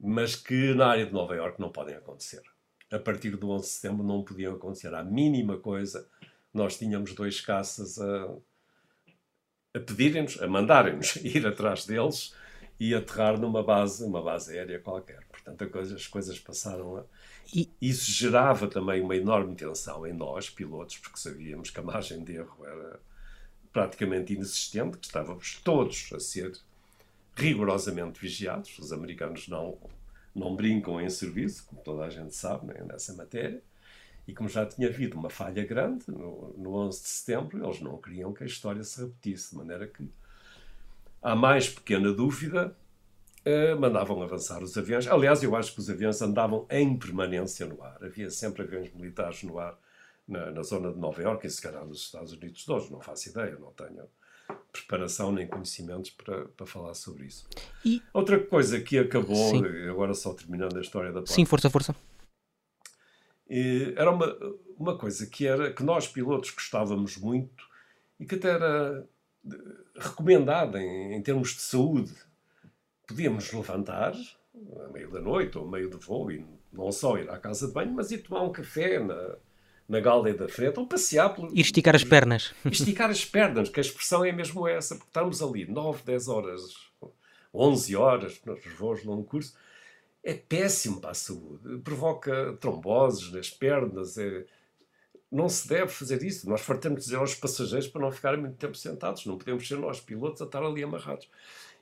mas 0.00 0.34
que 0.34 0.74
na 0.74 0.86
área 0.86 1.06
de 1.06 1.12
Nova 1.12 1.34
Iorque 1.34 1.60
não 1.60 1.70
podem 1.70 1.94
acontecer. 1.94 2.42
A 2.90 2.98
partir 2.98 3.36
do 3.36 3.50
11 3.50 3.64
de 3.64 3.70
setembro 3.70 4.04
não 4.04 4.24
podiam 4.24 4.54
acontecer 4.54 4.94
a 4.94 5.04
mínima 5.04 5.58
coisa. 5.58 6.08
Nós 6.54 6.78
tínhamos 6.78 7.14
dois 7.14 7.40
caças 7.40 7.98
a, 8.00 8.34
a 9.74 9.80
pedirem-nos, 9.80 10.40
a 10.40 10.46
mandarem-nos 10.46 11.16
ir 11.22 11.46
atrás 11.46 11.84
deles 11.84 12.34
e 12.80 12.94
aterrar 12.94 13.38
numa 13.38 13.62
base, 13.62 14.04
uma 14.04 14.22
base 14.22 14.56
aérea 14.56 14.80
qualquer. 14.80 15.27
Portanto, 15.50 15.64
a 15.68 15.72
coisa- 15.72 15.96
as 15.96 16.06
coisas 16.06 16.38
passaram 16.40 16.98
a, 16.98 17.04
E- 17.54 17.70
isso 17.80 18.10
gerava 18.12 18.68
também 18.68 19.00
uma 19.02 19.16
enorme 19.16 19.54
tensão 19.56 20.06
em 20.06 20.12
nós, 20.12 20.50
pilotos, 20.50 20.98
porque 20.98 21.18
sabíamos 21.18 21.70
que 21.70 21.80
a 21.80 21.82
margem 21.82 22.22
de 22.22 22.34
erro 22.36 22.66
era 22.66 23.00
praticamente 23.72 24.34
inexistente, 24.34 24.98
que 24.98 25.06
estávamos 25.06 25.60
todos 25.64 26.10
a 26.14 26.20
ser 26.20 26.52
rigorosamente 27.36 28.20
vigiados. 28.20 28.78
Os 28.78 28.92
americanos 28.92 29.48
não, 29.48 29.78
não 30.34 30.56
brincam 30.56 31.00
em 31.00 31.08
serviço, 31.10 31.64
como 31.66 31.82
toda 31.82 32.04
a 32.04 32.10
gente 32.10 32.34
sabe, 32.34 32.66
né, 32.68 32.84
nessa 32.86 33.14
matéria. 33.14 33.62
E 34.28 34.34
como 34.34 34.48
já 34.48 34.66
tinha 34.66 34.88
havido 34.88 35.18
uma 35.18 35.30
falha 35.30 35.64
grande 35.66 36.04
no, 36.08 36.54
no 36.58 36.74
11 36.74 37.02
de 37.02 37.08
setembro, 37.08 37.64
eles 37.64 37.80
não 37.80 37.98
queriam 37.98 38.32
que 38.32 38.44
a 38.44 38.46
história 38.46 38.84
se 38.84 39.00
repetisse, 39.02 39.50
de 39.52 39.56
maneira 39.56 39.86
que, 39.88 40.08
à 41.22 41.34
mais 41.34 41.68
pequena 41.68 42.12
dúvida, 42.12 42.76
eh, 43.44 43.74
mandavam 43.74 44.22
avançar 44.22 44.62
os 44.62 44.76
aviões. 44.76 45.06
Aliás, 45.06 45.42
eu 45.42 45.54
acho 45.56 45.72
que 45.74 45.80
os 45.80 45.88
aviões 45.90 46.20
andavam 46.22 46.66
em 46.70 46.96
permanência 46.98 47.66
no 47.66 47.82
ar. 47.82 47.98
Havia 48.02 48.30
sempre 48.30 48.62
aviões 48.62 48.92
militares 48.92 49.42
no 49.42 49.58
ar 49.58 49.78
na, 50.26 50.50
na 50.50 50.62
zona 50.62 50.92
de 50.92 50.98
Nova 50.98 51.22
Iorque 51.22 51.46
e 51.46 51.50
se 51.50 51.60
calhar 51.62 51.84
nos 51.84 52.02
Estados 52.02 52.32
Unidos 52.32 52.64
de 52.64 52.70
hoje. 52.72 52.90
Não 52.92 53.00
faço 53.00 53.28
ideia, 53.30 53.56
não 53.58 53.72
tenho 53.72 54.08
preparação 54.72 55.32
nem 55.32 55.46
conhecimentos 55.46 56.10
para, 56.10 56.46
para 56.48 56.66
falar 56.66 56.94
sobre 56.94 57.26
isso. 57.26 57.46
E- 57.84 58.02
Outra 58.12 58.38
coisa 58.38 58.80
que 58.80 58.98
acabou, 58.98 59.36
Sim. 59.36 59.64
agora 59.88 60.14
só 60.14 60.32
terminando 60.34 60.76
a 60.76 60.80
história 60.80 61.12
da 61.12 61.24
Sim, 61.26 61.44
força, 61.44 61.70
força. 61.70 61.94
era 63.96 64.10
uma, 64.10 64.36
uma 64.78 64.98
coisa 64.98 65.26
que 65.26 65.46
era 65.46 65.72
que 65.72 65.82
nós 65.82 66.06
pilotos 66.06 66.50
gostávamos 66.50 67.16
muito 67.16 67.66
e 68.20 68.26
que 68.26 68.34
até 68.34 68.50
era 68.50 69.06
eh, 69.50 69.56
recomendada 69.96 70.80
em, 70.80 71.14
em 71.14 71.22
termos 71.22 71.54
de 71.54 71.62
saúde. 71.62 72.12
Podíamos 73.08 73.50
levantar 73.52 74.14
a 74.84 74.92
meio 74.92 75.10
da 75.10 75.20
noite 75.20 75.56
ou 75.56 75.66
a 75.66 75.70
meio 75.70 75.90
de 75.90 75.96
voo 75.96 76.30
e 76.30 76.44
não 76.72 76.92
só 76.92 77.16
ir 77.16 77.28
à 77.30 77.38
casa 77.38 77.66
de 77.66 77.72
banho, 77.72 77.92
mas 77.92 78.10
ir 78.10 78.18
tomar 78.18 78.42
um 78.42 78.52
café 78.52 78.98
na, 78.98 79.36
na 79.88 79.98
galda 79.98 80.34
da 80.34 80.48
frente 80.48 80.78
ou 80.78 80.86
passear 80.86 81.34
pelo, 81.34 81.48
Ir 81.52 81.60
esticar 81.60 81.96
as 81.96 82.04
pernas. 82.04 82.54
esticar 82.70 83.10
as 83.10 83.24
pernas, 83.24 83.70
que 83.70 83.80
a 83.80 83.82
expressão 83.82 84.24
é 84.24 84.30
mesmo 84.30 84.68
essa, 84.68 84.94
porque 84.94 85.08
estamos 85.08 85.42
ali 85.42 85.64
9, 85.64 86.02
10 86.04 86.28
horas, 86.28 86.62
11 87.52 87.96
horas 87.96 88.40
nos 88.44 88.60
voos 88.78 89.00
de 89.00 89.06
longo 89.06 89.24
curso, 89.24 89.56
é 90.22 90.34
péssimo 90.34 91.00
para 91.00 91.10
a 91.10 91.14
saúde, 91.14 91.78
provoca 91.78 92.56
tromboses 92.60 93.32
nas 93.32 93.48
pernas, 93.48 94.18
é... 94.18 94.44
não 95.32 95.48
se 95.48 95.66
deve 95.66 95.88
fazer 95.88 96.22
isso. 96.22 96.46
Nós 96.46 96.60
fartamos 96.60 97.04
dizer 97.04 97.16
aos 97.16 97.34
passageiros 97.34 97.88
para 97.88 98.02
não 98.02 98.12
ficarem 98.12 98.40
muito 98.40 98.56
tempo 98.56 98.74
sentados, 98.74 99.24
não 99.24 99.38
podemos 99.38 99.66
ser 99.66 99.78
nós 99.78 100.00
pilotos 100.00 100.42
a 100.42 100.44
estar 100.44 100.62
ali 100.62 100.82
amarrados. 100.82 101.30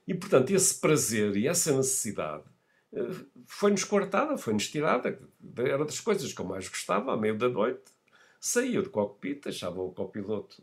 E, 0.07 0.15
portanto, 0.15 0.51
esse 0.51 0.81
prazer 0.81 1.37
e 1.37 1.49
essa 1.49 1.77
necessidade 1.77 2.45
eh, 2.93 3.09
foi-nos 3.47 3.85
cortada, 3.85 4.39
foi-nos 4.39 4.69
tirada. 4.69 5.19
Era 5.59 5.85
das 5.85 6.01
coisas 6.01 6.33
que 6.33 6.41
eu 6.41 6.47
mais 6.47 6.69
gostava, 6.69 7.13
à 7.13 7.17
meio 7.17 7.37
da 7.37 7.49
noite, 7.49 7.85
saía 8.41 8.83
do 8.83 8.91
cockpit, 8.91 9.43
deixava 9.45 9.81
o 9.83 9.93
copiloto 9.93 10.63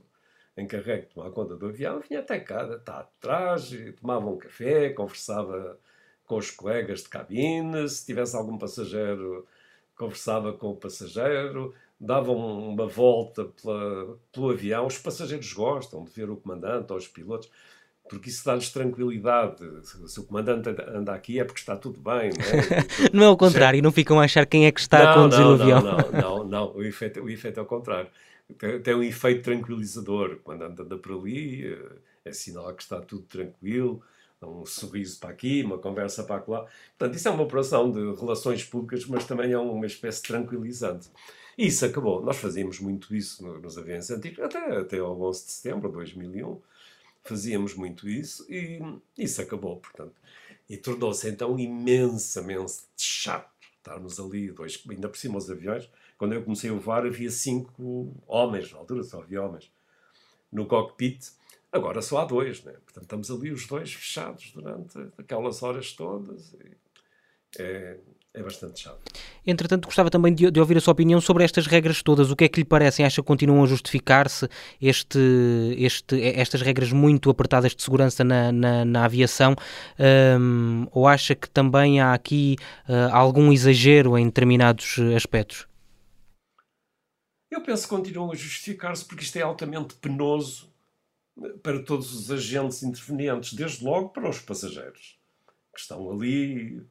encarregue 0.56 1.08
de 1.08 1.14
tomar 1.16 1.32
conta 1.32 1.56
do 1.56 1.66
avião, 1.68 2.00
vinha 2.00 2.20
até 2.20 2.40
cá, 2.40 2.64
está 2.76 3.00
atrás, 3.00 3.72
tomava 4.00 4.30
um 4.30 4.38
café, 4.38 4.90
conversava 4.92 5.80
com 6.26 6.38
os 6.38 6.52
colegas 6.52 7.02
de 7.02 7.10
cabine, 7.10 7.90
se 7.90 8.06
tivesse 8.06 8.36
algum 8.36 8.58
passageiro, 8.58 9.48
conversava 9.96 10.54
com 10.54 10.70
o 10.70 10.76
passageiro, 10.76 11.74
dava 12.00 12.32
um- 12.32 12.70
uma 12.70 12.86
volta 12.88 13.46
pela- 13.46 14.18
pelo 14.32 14.52
avião. 14.52 14.86
Os 14.86 14.98
passageiros 14.98 15.52
gostam 15.54 16.04
de 16.04 16.12
ver 16.12 16.30
o 16.30 16.38
comandante 16.38 16.92
ou 16.92 16.98
os 16.98 17.08
pilotos, 17.08 17.50
porque 18.10 18.30
isso 18.30 18.46
dá-lhes 18.46 18.70
tranquilidade. 18.70 19.58
Se, 20.08 20.20
o 20.20 20.24
comandante 20.24 20.70
anda- 20.70 21.14
aqui 21.14 21.40
é 21.40 21.44
porque 21.44 21.60
está 21.60 21.76
tudo 21.76 22.00
bem, 22.00 22.30
não 22.32 22.46
é? 22.46 23.10
Não 23.14 23.24
é 23.24 23.30
o 23.30 23.38
contrário, 23.38 23.82
não 23.82 23.92
ficam 23.92 24.20
a 24.20 24.24
achar 24.26 24.46
quem 24.46 24.66
é 24.66 24.72
que 24.72 24.80
está 24.80 25.12
a 25.12 25.16
Não, 25.16 25.24
conduzir 25.24 25.42
não, 25.46 25.52
o 25.52 25.54
avião. 25.62 25.82
Não, 25.82 25.98
não, 25.98 26.12
não, 26.12 26.44
não. 26.46 26.76
O, 26.76 26.84
efeito, 26.84 27.22
o 27.22 27.30
efeito 27.30 27.60
é 27.60 27.64
o 27.64 27.66
contrário. 27.66 28.10
Tem, 28.58 28.80
tem 28.82 28.94
um 28.96 29.04
efeito 29.04 29.44
tranquilizador. 29.44 30.38
Quando 30.44 30.64
anda, 30.64 30.84
anda 30.84 30.98
por 30.98 31.14
ali, 31.18 31.66
eh, 31.66 31.92
é 32.26 32.32
sinal 32.34 32.74
que 32.76 32.84
está 32.84 33.00
tudo 33.00 33.24
tranquilo, 33.24 34.02
dá 34.40 34.48
um 34.48 34.66
sorriso 34.66 35.20
para 35.20 35.30
aqui, 35.30 35.64
uma 35.64 35.78
conversa 35.78 36.24
para 36.24 36.44
lá. 36.48 36.66
Portanto, 36.98 37.16
isso 37.18 37.28
é 37.28 37.32
uma 37.32 37.44
operação 37.44 37.90
de 37.92 38.00
relações 38.20 38.64
públicas, 38.64 39.06
mas 39.08 39.26
também 39.26 39.52
é 39.52 39.58
uma 39.58 39.86
espécie 39.86 40.22
de 40.22 40.28
tranquilizante. 40.28 41.10
E 41.58 41.68
isso 41.68 41.86
acabou. 41.86 42.22
Nós 42.24 42.38
fazíamos 42.38 42.80
muito 42.80 43.16
isso 43.16 43.44
no- 43.44 43.60
nos 43.60 43.78
aviões 43.78 44.10
antigos, 44.12 44.40
até, 44.44 44.78
até 44.78 44.98
ao 45.00 45.20
11 45.22 45.46
de 45.46 45.52
setembro 45.52 45.88
de 45.88 45.96
2001. 45.96 46.60
Fazíamos 47.24 47.74
muito 47.74 48.10
isso 48.10 48.46
e 48.50 48.80
isso 49.18 49.42
acabou, 49.42 49.78
portanto. 49.78 50.16
E 50.70 50.78
tornou-se 50.78 51.30
então 51.30 51.58
imensamente 51.58 52.84
chato 52.98 53.52
estarmos 53.78 54.20
ali, 54.20 54.52
dois, 54.52 54.82
ainda 54.90 55.10
por 55.10 55.18
cima 55.18 55.38
os 55.38 55.50
aviões. 55.50 55.90
Quando 56.18 56.34
eu 56.34 56.44
comecei 56.44 56.70
a 56.70 56.74
voar 56.74 57.06
havia 57.06 57.30
cinco 57.30 58.14
homens, 58.26 58.72
na 58.72 58.80
altura 58.80 59.04
só 59.04 59.22
havia 59.22 59.42
homens, 59.42 59.72
no 60.52 60.66
cockpit. 60.66 61.32
Agora 61.72 62.02
só 62.02 62.20
há 62.20 62.26
dois, 62.26 62.64
né? 62.64 62.74
Portanto, 62.74 63.04
estamos 63.04 63.32
ali 63.32 63.52
os 63.52 63.66
dois 63.68 63.92
fechados 63.94 64.52
durante 64.52 64.98
aquelas 65.18 65.62
horas 65.64 65.92
todas. 65.94 66.54
e 66.54 66.72
É, 67.60 68.00
é 68.36 68.42
bastante 68.42 68.80
chato. 68.80 69.00
Entretanto, 69.46 69.86
gostava 69.86 70.10
também 70.10 70.34
de, 70.34 70.50
de 70.50 70.60
ouvir 70.60 70.78
a 70.78 70.82
sua 70.82 70.94
opinião 70.94 71.22
sobre 71.22 71.44
estas 71.44 71.68
regras 71.68 72.02
todas. 72.02 72.32
O 72.32 72.36
que 72.36 72.46
é 72.46 72.50
que 72.50 72.60
lhe 72.60 72.66
parecem? 72.66 73.06
Acha 73.06 73.22
que 73.22 73.28
continuam 73.28 73.64
a 73.64 73.68
justificar-se 73.68 74.50
este, 74.82 75.20
este, 75.78 76.20
estas 76.22 76.62
regras 76.62 76.92
muito 76.92 77.30
apertadas 77.30 77.76
de 77.76 77.84
segurança 77.84 78.24
na, 78.24 78.52
na, 78.52 78.86
na 78.86 79.06
aviação? 79.06 79.56
Hum, 80.40 80.88
ou 80.92 81.08
acha 81.08 81.36
que 81.36 81.48
também 81.48 82.02
há 82.02 82.14
aqui 82.14 82.56
ah, 82.88 83.16
algum 83.16 83.52
exagero 83.52 84.18
em 84.18 84.26
determinados 84.26 84.98
eh, 84.98 85.16
aspectos? 85.16 85.68
Eu 87.52 87.62
penso 87.62 87.84
que 87.84 87.90
continuam 87.90 88.32
a 88.32 88.36
justificar-se 88.36 89.06
porque 89.06 89.24
isto 89.24 89.38
é 89.38 89.44
altamente 89.44 89.94
penoso 89.96 90.74
para 91.62 91.84
todos 91.84 92.12
os 92.14 92.32
agentes 92.32 92.82
intervenientes, 92.82 93.54
desde 93.54 93.84
logo 93.84 94.10
para 94.10 94.28
os 94.28 94.40
passageiros, 94.40 95.20
que 95.74 95.80
estão 95.80 96.12
ali 96.12 96.84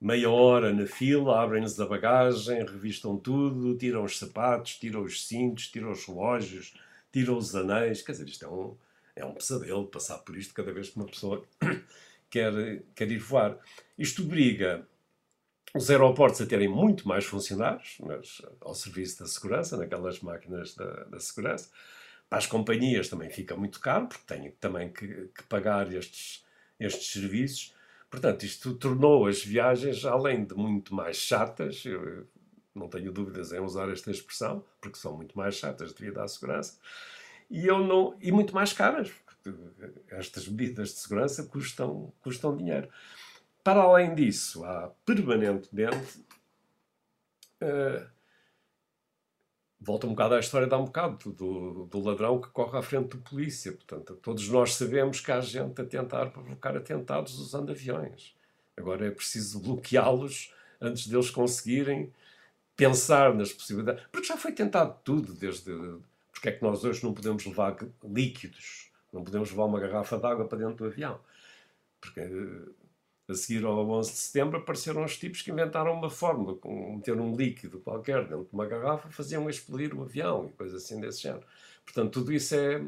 meia 0.00 0.30
hora 0.30 0.72
na 0.72 0.86
fila, 0.86 1.42
abrem-nos 1.42 1.78
a 1.80 1.86
bagagem, 1.86 2.64
revistam 2.64 3.16
tudo, 3.16 3.76
tiram 3.76 4.04
os 4.04 4.18
sapatos, 4.18 4.76
tiram 4.76 5.02
os 5.02 5.26
cintos, 5.26 5.68
tiram 5.68 5.90
os 5.90 6.04
relógios, 6.04 6.74
tiram 7.12 7.36
os 7.36 7.54
anéis. 7.54 8.02
Quer 8.02 8.12
dizer, 8.12 8.28
isto 8.28 8.44
é 8.44 8.48
um, 8.48 8.76
é 9.16 9.24
um 9.24 9.34
pesadelo 9.34 9.86
passar 9.86 10.18
por 10.18 10.36
isto 10.36 10.54
cada 10.54 10.72
vez 10.72 10.90
que 10.90 10.96
uma 10.96 11.06
pessoa 11.06 11.44
quer, 12.30 12.82
quer 12.94 13.10
ir 13.10 13.18
voar. 13.18 13.58
Isto 13.98 14.22
obriga 14.22 14.86
os 15.74 15.90
aeroportos 15.90 16.40
a 16.40 16.46
terem 16.46 16.68
muito 16.68 17.06
mais 17.06 17.24
funcionários 17.24 17.98
mas, 18.00 18.40
ao 18.60 18.74
serviço 18.74 19.20
da 19.20 19.26
segurança, 19.26 19.76
naquelas 19.76 20.20
máquinas 20.20 20.74
da, 20.74 21.04
da 21.04 21.20
segurança. 21.20 21.70
Para 22.28 22.38
as 22.38 22.46
companhias 22.46 23.08
também 23.08 23.30
fica 23.30 23.56
muito 23.56 23.78
caro, 23.80 24.08
porque 24.08 24.24
têm 24.26 24.50
também 24.52 24.92
que, 24.92 25.28
que 25.28 25.42
pagar 25.44 25.92
estes, 25.92 26.44
estes 26.78 27.12
serviços. 27.12 27.75
Portanto, 28.10 28.44
isto 28.44 28.74
tornou 28.74 29.26
as 29.26 29.44
viagens, 29.44 30.04
além 30.04 30.44
de 30.44 30.54
muito 30.54 30.94
mais 30.94 31.16
chatas, 31.16 31.84
eu 31.84 32.26
não 32.74 32.88
tenho 32.88 33.12
dúvidas 33.12 33.52
em 33.52 33.60
usar 33.60 33.90
esta 33.90 34.10
expressão, 34.10 34.64
porque 34.80 34.98
são 34.98 35.16
muito 35.16 35.36
mais 35.36 35.54
chatas 35.56 35.92
devido 35.92 36.18
à 36.18 36.28
segurança, 36.28 36.78
e, 37.50 37.66
eu 37.66 37.78
não, 37.78 38.16
e 38.20 38.30
muito 38.30 38.54
mais 38.54 38.72
caras, 38.72 39.10
porque 39.10 39.54
estas 40.08 40.48
medidas 40.48 40.90
de 40.90 40.98
segurança 40.98 41.44
custam, 41.44 42.12
custam 42.20 42.56
dinheiro. 42.56 42.88
Para 43.62 43.80
além 43.82 44.14
disso, 44.14 44.64
há 44.64 44.92
permanentemente. 45.04 46.24
Uh, 47.60 48.15
volta 49.80 50.06
um 50.06 50.10
bocado 50.10 50.34
à 50.34 50.40
história 50.40 50.66
de 50.66 50.74
há 50.74 50.78
um 50.78 50.84
bocado, 50.84 51.32
do, 51.32 51.84
do, 51.84 52.00
ladrão 52.00 52.40
que 52.40 52.48
corre 52.48 52.78
à 52.78 52.82
frente 52.82 53.16
da 53.16 53.28
polícia. 53.28 53.72
Portanto, 53.72 54.16
todos 54.22 54.48
nós 54.48 54.74
sabemos 54.74 55.20
que 55.20 55.30
há 55.30 55.40
gente 55.40 55.80
a 55.80 55.84
tentar 55.84 56.26
provocar 56.30 56.76
atentados 56.76 57.38
usando 57.38 57.70
aviões. 57.70 58.34
Agora 58.76 59.06
é 59.06 59.10
preciso 59.10 59.60
bloqueá-los 59.60 60.52
antes 60.80 61.06
deles 61.06 61.30
conseguirem 61.30 62.12
pensar 62.76 63.34
nas 63.34 63.52
possibilidades. 63.52 64.02
Porque 64.10 64.26
já 64.26 64.36
foi 64.36 64.52
tentado 64.52 64.96
tudo, 65.02 65.32
desde. 65.32 65.72
Porque 66.32 66.50
é 66.50 66.52
que 66.52 66.62
nós 66.62 66.84
hoje 66.84 67.02
não 67.02 67.14
podemos 67.14 67.44
levar 67.46 67.76
líquidos? 68.04 68.90
Não 69.12 69.24
podemos 69.24 69.50
levar 69.50 69.64
uma 69.64 69.80
garrafa 69.80 70.18
de 70.18 70.26
água 70.26 70.46
para 70.46 70.58
dentro 70.58 70.76
do 70.76 70.84
avião? 70.84 71.18
Porque 71.98 72.20
a 73.28 73.34
seguir 73.34 73.64
ao 73.64 73.88
11 73.88 74.10
de 74.12 74.18
setembro, 74.18 74.58
apareceram 74.58 75.04
os 75.04 75.16
tipos 75.16 75.42
que 75.42 75.50
inventaram 75.50 75.92
uma 75.92 76.08
fórmula, 76.08 76.56
meter 76.64 77.18
um 77.20 77.34
líquido 77.34 77.80
qualquer 77.80 78.22
dentro 78.22 78.44
de 78.44 78.52
uma 78.52 78.66
garrafa, 78.66 79.10
faziam 79.10 79.50
explodir 79.50 79.94
o 79.94 80.02
avião 80.02 80.46
e 80.46 80.56
coisas 80.56 80.84
assim 80.84 81.00
desse 81.00 81.22
género. 81.22 81.44
Portanto, 81.84 82.12
tudo 82.12 82.32
isso 82.32 82.54
é, 82.54 82.84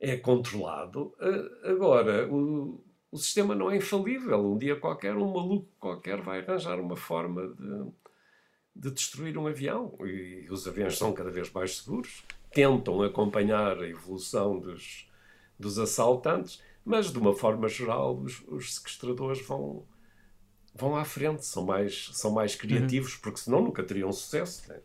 é 0.00 0.16
controlado. 0.16 1.14
Agora, 1.62 2.28
o, 2.28 2.80
o 3.10 3.18
sistema 3.18 3.54
não 3.54 3.70
é 3.70 3.76
infalível. 3.76 4.52
Um 4.52 4.58
dia 4.58 4.76
qualquer, 4.76 5.16
um 5.16 5.32
maluco 5.32 5.68
qualquer 5.78 6.20
vai 6.20 6.40
arranjar 6.40 6.80
uma 6.80 6.96
forma 6.96 7.48
de, 7.48 7.92
de 8.74 8.90
destruir 8.90 9.38
um 9.38 9.46
avião. 9.46 9.96
E 10.00 10.46
os 10.50 10.66
aviões 10.66 10.98
são 10.98 11.12
cada 11.12 11.30
vez 11.30 11.50
mais 11.52 11.78
seguros, 11.78 12.24
tentam 12.50 13.02
acompanhar 13.02 13.78
a 13.78 13.88
evolução 13.88 14.58
dos, 14.58 15.08
dos 15.58 15.78
assaltantes 15.78 16.60
mas, 16.86 17.10
de 17.10 17.18
uma 17.18 17.34
forma 17.34 17.68
geral, 17.68 18.16
os, 18.16 18.40
os 18.46 18.76
sequestradores 18.76 19.44
vão, 19.44 19.82
vão 20.72 20.96
à 20.96 21.04
frente, 21.04 21.44
são 21.44 21.64
mais, 21.64 22.10
são 22.12 22.30
mais 22.30 22.54
criativos, 22.54 23.14
uhum. 23.14 23.20
porque 23.22 23.40
senão 23.40 23.60
nunca 23.60 23.82
teriam 23.82 24.12
sucesso. 24.12 24.68
Né? 24.68 24.78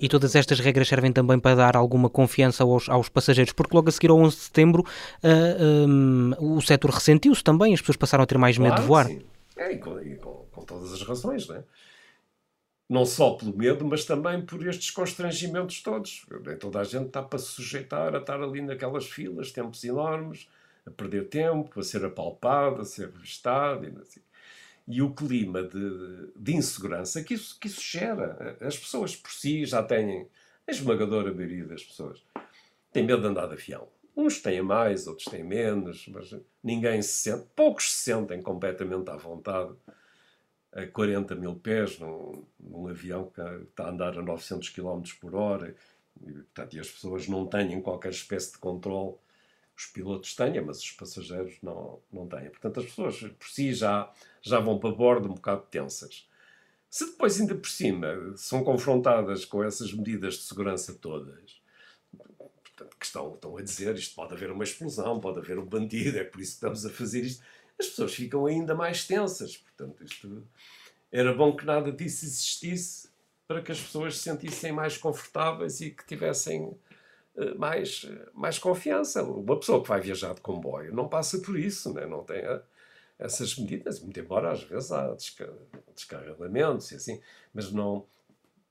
E 0.00 0.08
todas 0.08 0.36
estas 0.36 0.60
regras 0.60 0.86
servem 0.86 1.12
também 1.12 1.36
para 1.36 1.56
dar 1.56 1.76
alguma 1.76 2.08
confiança 2.08 2.62
aos, 2.62 2.88
aos 2.88 3.08
passageiros, 3.08 3.52
porque 3.52 3.74
logo 3.74 3.88
a 3.88 3.92
seguir 3.92 4.10
ao 4.10 4.18
11 4.18 4.36
de 4.36 4.42
setembro 4.42 4.82
uh, 4.82 5.88
um, 5.88 6.56
o 6.56 6.60
setor 6.60 6.92
ressentiu-se 6.92 7.42
também, 7.42 7.74
as 7.74 7.80
pessoas 7.80 7.96
passaram 7.96 8.22
a 8.22 8.26
ter 8.26 8.38
mais 8.38 8.56
medo 8.56 8.70
claro, 8.70 8.82
de 8.82 8.88
voar. 8.88 9.06
Sim. 9.06 9.22
É, 9.56 9.72
e, 9.72 9.78
com, 9.78 10.00
e 10.00 10.14
com, 10.16 10.46
com, 10.52 10.64
todas 10.64 10.92
as 10.92 11.02
razões, 11.02 11.48
né? 11.48 11.64
não 12.88 13.04
só 13.04 13.32
pelo 13.32 13.56
medo, 13.56 13.84
mas 13.84 14.04
também 14.04 14.40
por 14.40 14.64
estes 14.64 14.90
constrangimentos 14.90 15.82
todos. 15.82 16.24
Toda 16.60 16.78
a 16.78 16.84
gente 16.84 17.08
está 17.08 17.20
para 17.20 17.38
se 17.38 17.46
sujeitar 17.46 18.14
a 18.14 18.18
estar 18.18 18.40
ali 18.40 18.62
naquelas 18.62 19.06
filas, 19.06 19.50
tempos 19.50 19.82
enormes, 19.82 20.48
a 20.88 20.90
perder 20.90 21.28
tempo, 21.28 21.78
a 21.78 21.82
ser 21.82 22.04
apalpado, 22.04 22.82
a 22.82 22.84
ser 22.84 23.10
revistado 23.10 23.84
e 23.84 24.00
assim. 24.00 24.20
E 24.86 25.02
o 25.02 25.12
clima 25.12 25.62
de, 25.62 26.32
de, 26.34 26.54
insegurança 26.54 27.22
que 27.22 27.34
isso, 27.34 27.58
que 27.60 27.66
isso 27.66 27.80
gera. 27.80 28.56
As 28.60 28.76
pessoas 28.76 29.14
por 29.14 29.30
si 29.30 29.66
já 29.66 29.82
têm, 29.82 30.26
a 30.66 30.70
esmagadora 30.70 31.32
maioria 31.32 31.66
das 31.66 31.84
pessoas, 31.84 32.24
tem 32.90 33.04
medo 33.04 33.20
de 33.20 33.28
andar 33.28 33.46
de 33.46 33.52
avião. 33.52 33.86
Uns 34.16 34.40
têm 34.40 34.62
mais, 34.62 35.06
outros 35.06 35.26
têm 35.26 35.44
menos, 35.44 36.08
mas 36.08 36.34
ninguém 36.64 37.02
se 37.02 37.30
sente, 37.30 37.46
poucos 37.54 37.92
se 37.92 38.02
sentem 38.02 38.42
completamente 38.42 39.10
à 39.10 39.16
vontade 39.16 39.74
a 40.72 40.86
40 40.86 41.34
mil 41.34 41.54
pés 41.54 41.98
num, 41.98 42.44
num 42.58 42.88
avião 42.88 43.30
que 43.30 43.40
está 43.40 43.84
a 43.84 43.90
andar 43.90 44.18
a 44.18 44.22
900 44.22 44.70
km 44.70 45.02
por 45.20 45.34
hora 45.34 45.74
e, 46.20 46.32
portanto, 46.32 46.74
e 46.74 46.80
as 46.80 46.90
pessoas 46.90 47.28
não 47.28 47.46
têm 47.46 47.80
qualquer 47.80 48.10
espécie 48.10 48.52
de 48.52 48.58
controle 48.58 49.14
os 49.78 49.86
pilotos 49.86 50.34
têm, 50.34 50.60
mas 50.60 50.80
os 50.80 50.90
passageiros 50.90 51.56
não, 51.62 52.00
não 52.12 52.26
têm. 52.26 52.50
Portanto, 52.50 52.80
as 52.80 52.86
pessoas 52.86 53.20
por 53.20 53.48
si 53.48 53.72
já, 53.72 54.12
já 54.42 54.58
vão 54.58 54.76
para 54.76 54.90
bordo 54.90 55.30
um 55.30 55.34
bocado 55.34 55.62
tensas. 55.70 56.28
Se 56.90 57.06
depois, 57.06 57.40
ainda 57.40 57.54
por 57.54 57.68
cima, 57.68 58.08
são 58.36 58.64
confrontadas 58.64 59.44
com 59.44 59.62
essas 59.62 59.92
medidas 59.92 60.34
de 60.34 60.42
segurança 60.42 60.94
todas, 60.94 61.62
portanto, 62.64 62.96
que 62.98 63.06
estão, 63.06 63.34
estão 63.34 63.56
a 63.56 63.62
dizer 63.62 63.94
isto 63.94 64.16
pode 64.16 64.34
haver 64.34 64.50
uma 64.50 64.64
explosão, 64.64 65.20
pode 65.20 65.38
haver 65.38 65.58
um 65.60 65.64
bandido, 65.66 66.18
é 66.18 66.24
por 66.24 66.40
isso 66.40 66.52
que 66.52 66.56
estamos 66.56 66.84
a 66.84 66.90
fazer 66.90 67.20
isto, 67.20 67.44
as 67.78 67.86
pessoas 67.86 68.14
ficam 68.14 68.46
ainda 68.46 68.74
mais 68.74 69.06
tensas. 69.06 69.56
Portanto, 69.58 70.02
isto 70.02 70.44
era 71.12 71.32
bom 71.32 71.54
que 71.54 71.64
nada 71.64 71.92
disso 71.92 72.24
existisse 72.24 73.10
para 73.46 73.62
que 73.62 73.70
as 73.70 73.80
pessoas 73.80 74.16
se 74.16 74.24
sentissem 74.24 74.72
mais 74.72 74.96
confortáveis 74.98 75.80
e 75.80 75.90
que 75.90 76.04
tivessem 76.04 76.76
mais, 77.56 78.06
mais 78.34 78.58
confiança. 78.58 79.22
Uma 79.22 79.58
pessoa 79.58 79.82
que 79.82 79.88
vai 79.88 80.00
viajar 80.00 80.34
de 80.34 80.40
comboio 80.40 80.94
não 80.94 81.08
passa 81.08 81.38
por 81.38 81.58
isso, 81.58 81.92
né? 81.92 82.06
não 82.06 82.24
tem 82.24 82.38
eh, 82.38 82.62
essas 83.18 83.56
medidas, 83.56 84.00
muito 84.00 84.18
embora 84.18 84.52
às 84.52 84.62
vezes 84.62 84.90
há 84.92 85.12
descar 85.14 85.48
descarregamentos 85.94 86.90
e 86.92 86.96
assim, 86.96 87.20
mas 87.54 87.72
não. 87.72 88.06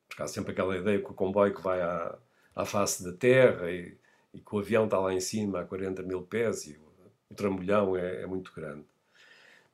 Porque 0.08 0.24
há 0.24 0.28
sempre 0.28 0.52
aquela 0.52 0.76
ideia 0.78 1.02
que 1.02 1.12
o 1.12 1.14
comboio 1.14 1.54
que 1.54 1.62
vai 1.62 1.82
à, 1.82 2.18
à 2.56 2.66
face 2.66 3.04
da 3.04 3.12
terra 3.14 3.70
e, 3.70 3.98
e 4.34 4.40
que 4.40 4.56
o 4.56 4.60
avião 4.60 4.86
está 4.86 5.00
lá 5.00 5.14
em 5.14 5.20
cima 5.20 5.62
a 5.62 5.66
40 5.66 6.02
mil 6.04 6.22
pés 6.22 6.66
e 6.68 6.78
o, 6.78 6.88
o 7.30 7.36
trambolhão 7.36 7.96
é, 7.96 8.22
é 8.24 8.26
muito 8.26 8.54
grande. 8.54 8.86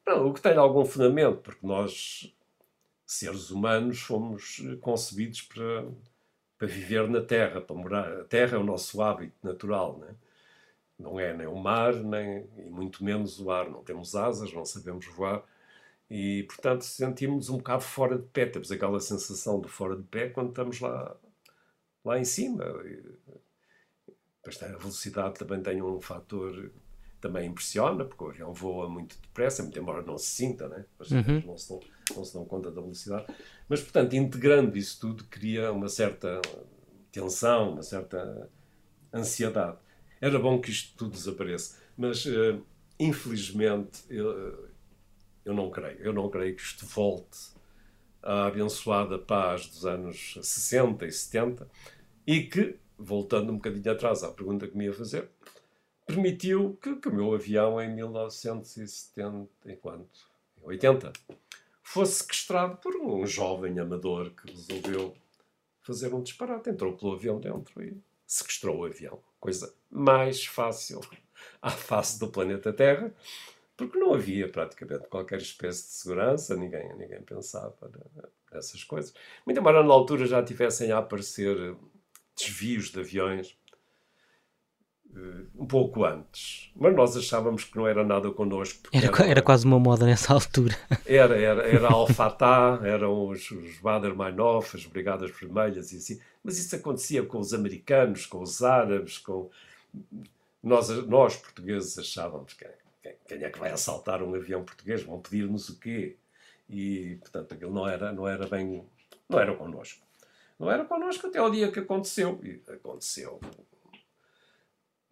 Não, 0.06 0.28
o 0.28 0.34
que 0.34 0.42
tem 0.42 0.58
algum 0.58 0.84
fundamento, 0.86 1.38
porque 1.38 1.66
nós, 1.66 2.36
seres 3.06 3.52
humanos, 3.52 4.02
fomos 4.02 4.62
concebidos 4.82 5.42
para 5.44 5.86
para 6.64 6.68
viver 6.68 7.10
na 7.10 7.22
terra, 7.22 7.60
para 7.60 7.76
morar. 7.76 8.22
A 8.22 8.24
terra 8.24 8.56
é 8.56 8.60
o 8.60 8.64
nosso 8.64 9.02
hábito 9.02 9.36
natural, 9.44 9.98
né? 9.98 10.16
não 10.98 11.20
é 11.20 11.36
nem 11.36 11.46
o 11.46 11.56
mar, 11.56 11.94
nem, 11.94 12.48
e 12.58 12.70
muito 12.70 13.04
menos 13.04 13.38
o 13.42 13.52
ar. 13.52 13.70
Não 13.70 13.84
temos 13.84 14.16
asas, 14.16 14.54
não 14.54 14.64
sabemos 14.64 15.06
voar 15.08 15.44
e, 16.10 16.44
portanto, 16.44 16.84
sentimos 16.84 17.50
um 17.50 17.58
bocado 17.58 17.84
fora 17.84 18.18
de 18.18 18.28
pé. 18.28 18.46
Temos 18.46 18.72
aquela 18.72 19.00
sensação 19.02 19.60
de 19.60 19.68
fora 19.68 19.98
de 19.98 20.04
pé 20.04 20.30
quando 20.30 20.50
estamos 20.50 20.80
lá, 20.80 21.18
lá 22.06 22.18
em 22.18 22.24
cima. 22.24 22.64
E, 22.86 23.04
a 24.46 24.78
velocidade 24.78 25.40
também 25.40 25.62
tem 25.62 25.82
um 25.82 26.00
fator 26.00 26.72
também 27.24 27.48
impressiona, 27.48 28.04
porque 28.04 28.22
o 28.22 28.28
avião 28.28 28.54
voa 28.54 28.90
muito 28.90 29.18
depressa, 29.22 29.64
muito 29.64 29.80
embora 29.80 30.02
não 30.02 30.18
se 30.18 30.26
sinta, 30.26 30.68
né? 30.68 30.84
As 31.00 31.10
uhum. 31.10 31.42
não, 31.46 31.58
se 31.58 31.70
dão, 31.70 31.80
não 32.18 32.26
se 32.26 32.34
dão 32.34 32.44
conta 32.44 32.70
da 32.70 32.82
velocidade. 32.82 33.34
Mas, 33.70 33.82
portanto, 33.82 34.14
integrando 34.14 34.78
isso 34.78 35.00
tudo, 35.00 35.24
cria 35.30 35.72
uma 35.72 35.88
certa 35.88 36.42
tensão, 37.14 37.72
uma 37.72 37.82
certa 37.82 38.50
ansiedade. 39.14 39.78
Era 40.20 40.38
bom 40.38 40.60
que 40.60 40.70
isto 40.70 40.98
tudo 40.98 41.12
desapareça, 41.12 41.80
mas, 41.96 42.26
uh, 42.26 42.62
infelizmente, 43.00 44.04
eu, 44.10 44.68
eu 45.46 45.54
não 45.54 45.72
creio. 45.72 46.00
Eu 46.00 46.12
não 46.12 46.30
creio 46.30 46.54
que 46.58 46.62
isto 46.62 46.86
volte 46.86 47.54
à 48.22 48.48
abençoada 48.48 49.18
paz 49.18 49.66
dos 49.68 49.86
anos 49.86 50.38
60 50.42 51.06
e 51.06 51.12
70 51.12 51.70
e 52.28 52.42
que, 52.44 52.76
voltando 52.98 53.54
um 53.54 53.56
bocadinho 53.56 53.94
atrás 53.94 54.24
à 54.24 54.30
pergunta 54.30 54.68
que 54.68 54.78
me 54.78 54.84
ia 54.84 54.94
fazer, 54.94 55.30
permitiu 56.06 56.78
que, 56.82 56.96
que 56.96 57.08
o 57.08 57.14
meu 57.14 57.34
avião 57.34 57.82
em 57.82 57.94
1970, 57.94 59.50
enquanto 59.66 60.28
80, 60.62 61.14
fosse 61.82 62.24
sequestrado 62.24 62.78
por 62.78 62.96
um 62.96 63.26
jovem 63.26 63.80
amador 63.80 64.32
que 64.32 64.52
resolveu 64.52 65.16
fazer 65.82 66.14
um 66.14 66.22
disparate. 66.22 66.70
Entrou 66.70 66.94
pelo 66.94 67.14
avião 67.14 67.40
dentro 67.40 67.84
e 67.84 67.98
sequestrou 68.26 68.80
o 68.80 68.86
avião. 68.86 69.20
Coisa 69.40 69.74
mais 69.92 70.46
fácil 70.46 71.02
à 71.62 71.70
face 71.70 72.20
do 72.20 72.30
planeta 72.30 72.74
Terra, 72.74 73.14
porque 73.76 73.98
não 73.98 74.14
havia 74.14 74.48
praticamente 74.48 75.08
qualquer 75.08 75.40
espécie 75.40 75.84
de 75.84 75.94
segurança, 75.94 76.56
ninguém, 76.56 76.96
ninguém 76.96 77.22
pensava 77.22 77.76
nessas 78.52 78.84
coisas. 78.84 79.14
Muito 79.46 79.60
embora 79.60 79.84
na 79.84 79.94
altura 79.94 80.26
já 80.26 80.42
tivessem 80.44 80.92
a 80.92 81.00
aparecer 81.00 81.76
desvios 82.36 82.90
de 82.90 83.00
aviões 83.00 83.58
um 85.56 85.66
pouco 85.66 86.04
antes. 86.04 86.72
Mas 86.76 86.96
nós 86.96 87.16
achávamos 87.16 87.64
que 87.64 87.76
não 87.76 87.88
era 87.88 88.04
nada 88.04 88.32
connosco. 88.32 88.90
Era, 88.92 89.08
era, 89.08 89.28
era, 89.28 89.42
quase 89.42 89.66
uma 89.66 89.80
moda 89.80 90.06
nessa 90.06 90.34
altura. 90.34 90.76
Era, 91.06 91.38
era, 91.38 91.68
era 91.68 91.88
Al-Fatah, 91.90 92.80
eram 92.84 93.28
os, 93.28 93.52
os 93.52 93.78
Bader-Meinhof, 93.80 94.76
as 94.76 94.86
Brigadas 94.86 95.32
Vermelhas 95.32 95.92
e 95.92 95.98
assim. 95.98 96.20
Mas 96.44 96.58
isso 96.58 96.76
acontecia 96.76 97.24
com 97.24 97.40
os 97.40 97.54
americanos, 97.54 98.26
com 98.26 98.42
os 98.42 98.64
árabes, 98.64 99.18
com... 99.18 99.50
Nós, 100.62 100.90
nós 101.08 101.36
portugueses 101.36 101.98
achávamos 102.00 102.54
que 102.54 102.66
quem, 103.02 103.16
quem 103.28 103.44
é 103.44 103.50
que 103.50 103.60
vai 103.60 103.72
assaltar 103.72 104.24
um 104.24 104.34
avião 104.34 104.64
português? 104.64 105.04
Vão 105.04 105.20
pedir-nos 105.20 105.70
o 105.70 105.80
quê? 105.80 106.16
E, 106.70 107.18
portanto, 107.22 107.54
aquilo 107.54 107.74
não 107.74 107.88
era, 107.88 108.12
não 108.12 108.28
era 108.28 108.48
bem. 108.48 108.84
Não 109.30 109.40
era 109.40 109.54
connosco. 109.56 110.02
Não 110.58 110.72
era 110.72 110.86
connosco 110.86 111.28
até 111.28 111.42
o 111.42 111.50
dia 111.50 111.72
que 111.72 111.80
aconteceu. 111.80 112.40
E 112.44 112.62
aconteceu 112.72 113.40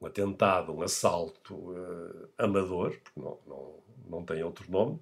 um 0.02 0.08
atentado, 0.08 0.74
um 0.74 0.82
assalto 0.82 1.56
uh, 1.56 2.30
amador, 2.38 3.00
porque 3.04 3.20
não, 3.20 3.40
não, 3.46 3.84
não 4.08 4.26
tem 4.26 4.44
outro 4.44 4.70
nome, 4.70 5.00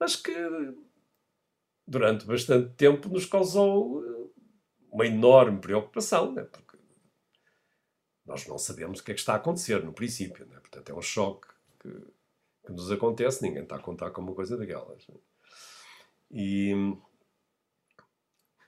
mas 0.00 0.16
que 0.16 0.32
durante 1.86 2.24
bastante 2.24 2.74
tempo 2.74 3.08
nos 3.08 3.26
causou 3.26 4.02
eh, 4.04 4.30
uma 4.90 5.06
enorme 5.06 5.60
preocupação, 5.60 6.32
né? 6.32 6.44
porque 6.44 6.78
nós 8.24 8.46
não 8.46 8.56
sabemos 8.56 9.00
o 9.00 9.04
que 9.04 9.10
é 9.10 9.14
que 9.14 9.20
está 9.20 9.34
a 9.34 9.36
acontecer 9.36 9.84
no 9.84 9.92
princípio. 9.92 10.46
Né? 10.46 10.58
Portanto, 10.60 10.90
é 10.90 10.94
um 10.94 11.02
choque 11.02 11.48
que, 11.80 11.90
que, 12.66 12.72
nos 12.72 12.90
acontece, 12.90 13.42
ninguém 13.42 13.62
está 13.62 13.76
a 13.76 13.80
contar 13.80 14.10
com 14.10 14.22
uma 14.22 14.34
coisa 14.34 14.56
daquelas. 14.56 15.06
Né? 15.06 15.16
E 16.30 16.72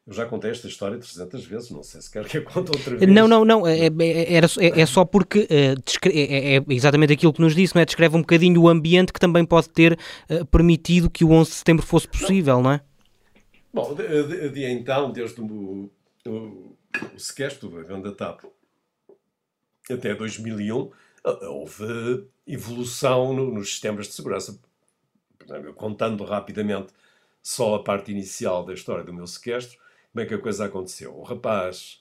eu 0.06 0.12
já 0.12 0.26
contei 0.26 0.50
esta 0.50 0.68
história 0.68 0.98
300 0.98 1.46
vezes, 1.46 1.70
não 1.70 1.82
sei 1.82 2.00
se 2.02 2.10
quer 2.10 2.26
que 2.26 2.36
eu 2.36 2.44
conte 2.44 2.70
outra 2.70 2.96
vez. 2.96 3.10
Não, 3.10 3.26
não, 3.26 3.42
não, 3.42 3.66
é, 3.66 3.86
é, 3.86 4.34
era, 4.34 4.46
é, 4.58 4.80
é 4.82 4.86
só 4.86 5.02
porque 5.04 5.46
é, 5.48 5.74
é, 6.08 6.56
é, 6.56 6.64
exatamente 6.68 7.14
aquilo 7.14 7.32
que 7.32 7.40
nos 7.40 7.54
disse, 7.54 7.74
não 7.74 7.80
é? 7.80 7.86
Descreve 7.86 8.14
um 8.14 8.20
bocadinho 8.20 8.60
o 8.60 8.68
ambiente 8.68 9.14
que 9.14 9.20
também 9.20 9.46
pode 9.46 9.70
ter 9.70 9.98
uh, 10.30 10.44
permitido 10.46 11.08
que 11.08 11.24
o 11.24 11.30
11 11.30 11.50
de 11.50 11.56
setembro 11.56 11.86
fosse 11.86 12.06
possível, 12.06 12.56
não, 12.56 12.64
não 12.64 12.72
é? 12.72 12.80
Bom, 13.72 13.94
de, 13.94 14.24
de, 14.24 14.48
de, 14.50 14.64
então, 14.66 15.10
desde 15.10 15.40
o, 15.40 15.90
o, 16.26 16.30
o 16.30 17.18
sequestro 17.18 17.70
da 17.70 17.82
Venda 17.82 18.12
TAP 18.12 18.44
até 19.90 20.14
2001, 20.14 20.90
houve 21.48 22.26
evolução 22.46 23.32
no, 23.32 23.50
nos 23.52 23.70
sistemas 23.70 24.06
de 24.06 24.12
segurança. 24.12 24.58
Contando 25.76 26.24
rapidamente 26.24 26.92
só 27.42 27.74
a 27.74 27.82
parte 27.82 28.10
inicial 28.10 28.64
da 28.64 28.72
história 28.72 29.04
do 29.04 29.12
meu 29.12 29.26
sequestro, 29.26 29.78
como 30.14 30.24
é 30.24 30.26
que 30.26 30.34
a 30.34 30.38
coisa 30.38 30.66
aconteceu. 30.66 31.18
O 31.18 31.24
rapaz, 31.24 32.00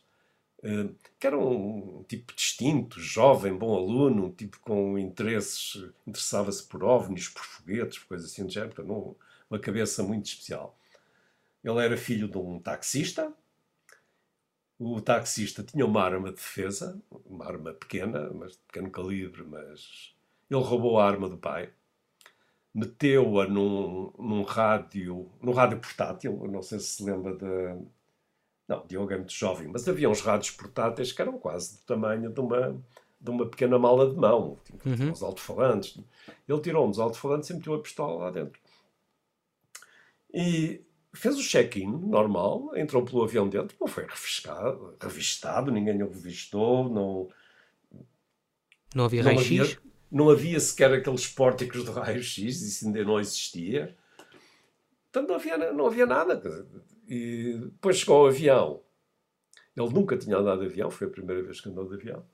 eh, 0.64 0.90
que 1.20 1.26
era 1.28 1.38
um 1.38 2.06
tipo 2.08 2.34
distinto, 2.36 3.00
jovem, 3.00 3.58
bom 3.58 3.76
aluno, 3.76 4.28
um 4.28 4.32
tipo 4.32 4.60
com 4.60 5.00
interesses, 5.00 5.84
interessava-se 6.06 6.64
por 6.64 6.84
ovnis, 6.84 7.28
por 7.30 7.44
foguetes, 7.44 8.00
coisas 8.00 8.32
assim 8.32 8.46
de 8.46 8.54
género, 8.54 9.18
uma 9.50 9.60
cabeça 9.60 10.04
muito 10.04 10.28
especial. 10.28 10.78
Ele 11.64 11.84
era 11.84 11.98
filho 11.98 12.28
de 12.28 12.38
um 12.38 12.60
taxista. 12.60 13.34
O 14.78 15.02
taxista 15.02 15.64
tinha 15.64 15.86
uma 15.86 16.04
arma 16.04 16.30
de 16.30 16.36
defesa, 16.36 17.02
uma 17.26 17.46
arma 17.46 17.74
pequena, 17.74 18.30
mas 18.32 18.54
de 18.54 18.60
pequeno 18.68 18.92
calibre, 18.92 19.44
mas 19.44 20.16
ele 20.52 20.62
roubou 20.62 21.00
a 21.00 21.08
arma 21.08 21.30
do 21.30 21.38
pai 21.38 21.72
meteu-a 22.74 23.48
num, 23.48 24.12
num 24.18 24.44
rádio, 24.44 25.30
num 25.42 25.52
rádio 25.52 25.80
portátil, 25.80 26.48
não 26.48 26.64
sei 26.64 26.80
se 26.80 26.88
se 26.88 27.04
lembra 27.04 27.36
da, 27.36 27.78
não, 28.68 28.86
Diogo 28.88 29.12
é 29.12 29.18
muito 29.18 29.34
jovem, 29.34 29.68
mas 29.68 29.88
havia 29.88 30.10
uns 30.10 30.22
rádios 30.22 30.52
portáteis 30.52 31.12
que 31.12 31.22
eram 31.22 31.38
quase 31.38 31.78
do 31.78 31.82
tamanho 31.84 32.32
de 32.32 32.40
uma, 32.40 32.82
de 33.20 33.30
uma 33.30 33.46
pequena 33.46 33.78
mala 33.78 34.10
de 34.10 34.16
mão, 34.16 34.58
tipo, 34.64 34.90
uhum. 34.90 35.12
uns 35.12 35.22
alto-falantes. 35.22 36.00
Ele 36.48 36.62
tirou 36.62 36.88
um 36.88 36.90
dos 36.90 37.00
alto-falantes 37.00 37.50
e 37.50 37.54
meteu 37.54 37.74
a 37.74 37.82
pistola 37.82 38.26
lá 38.26 38.32
dentro. 38.32 38.60
E 40.34 40.82
fez 41.14 41.38
o 41.38 41.44
check-in 41.44 41.88
normal, 41.88 42.72
entrou 42.76 43.04
pelo 43.04 43.24
avião 43.24 43.48
dentro, 43.48 43.76
não 43.80 43.88
foi 43.88 44.06
revistado, 44.06 44.96
revistado 45.00 45.72
ninguém 45.72 46.02
o 46.02 46.10
revistou, 46.10 46.90
não... 46.90 47.30
Não 48.96 49.06
havia 49.06 49.24
raio-x? 49.24 49.78
Não 50.12 50.30
havia 50.30 50.60
sequer 50.60 50.94
aqueles 50.94 51.28
pórticos 51.28 51.84
de 51.84 51.92
raio-x, 51.92 52.62
isso 52.62 52.86
ainda 52.86 53.04
não 53.04 53.20
existia. 53.20 53.98
Portanto, 55.12 55.30
não 55.30 55.36
havia, 55.36 55.74
não 55.74 55.86
havia 55.88 56.06
nada. 56.06 56.68
E 57.08 57.58
depois 57.58 57.98
chegou 57.98 58.18
ao 58.18 58.28
avião. 58.28 58.82
Ele 59.76 59.90
nunca 59.90 60.18
tinha 60.18 60.38
andado 60.38 60.60
de 60.60 60.68
avião, 60.68 60.90
foi 60.90 61.08
a 61.08 61.10
primeira 61.10 61.42
vez 61.42 61.60
que 61.60 61.70
andou 61.70 61.88
de 61.88 61.96
avião. 61.96 62.26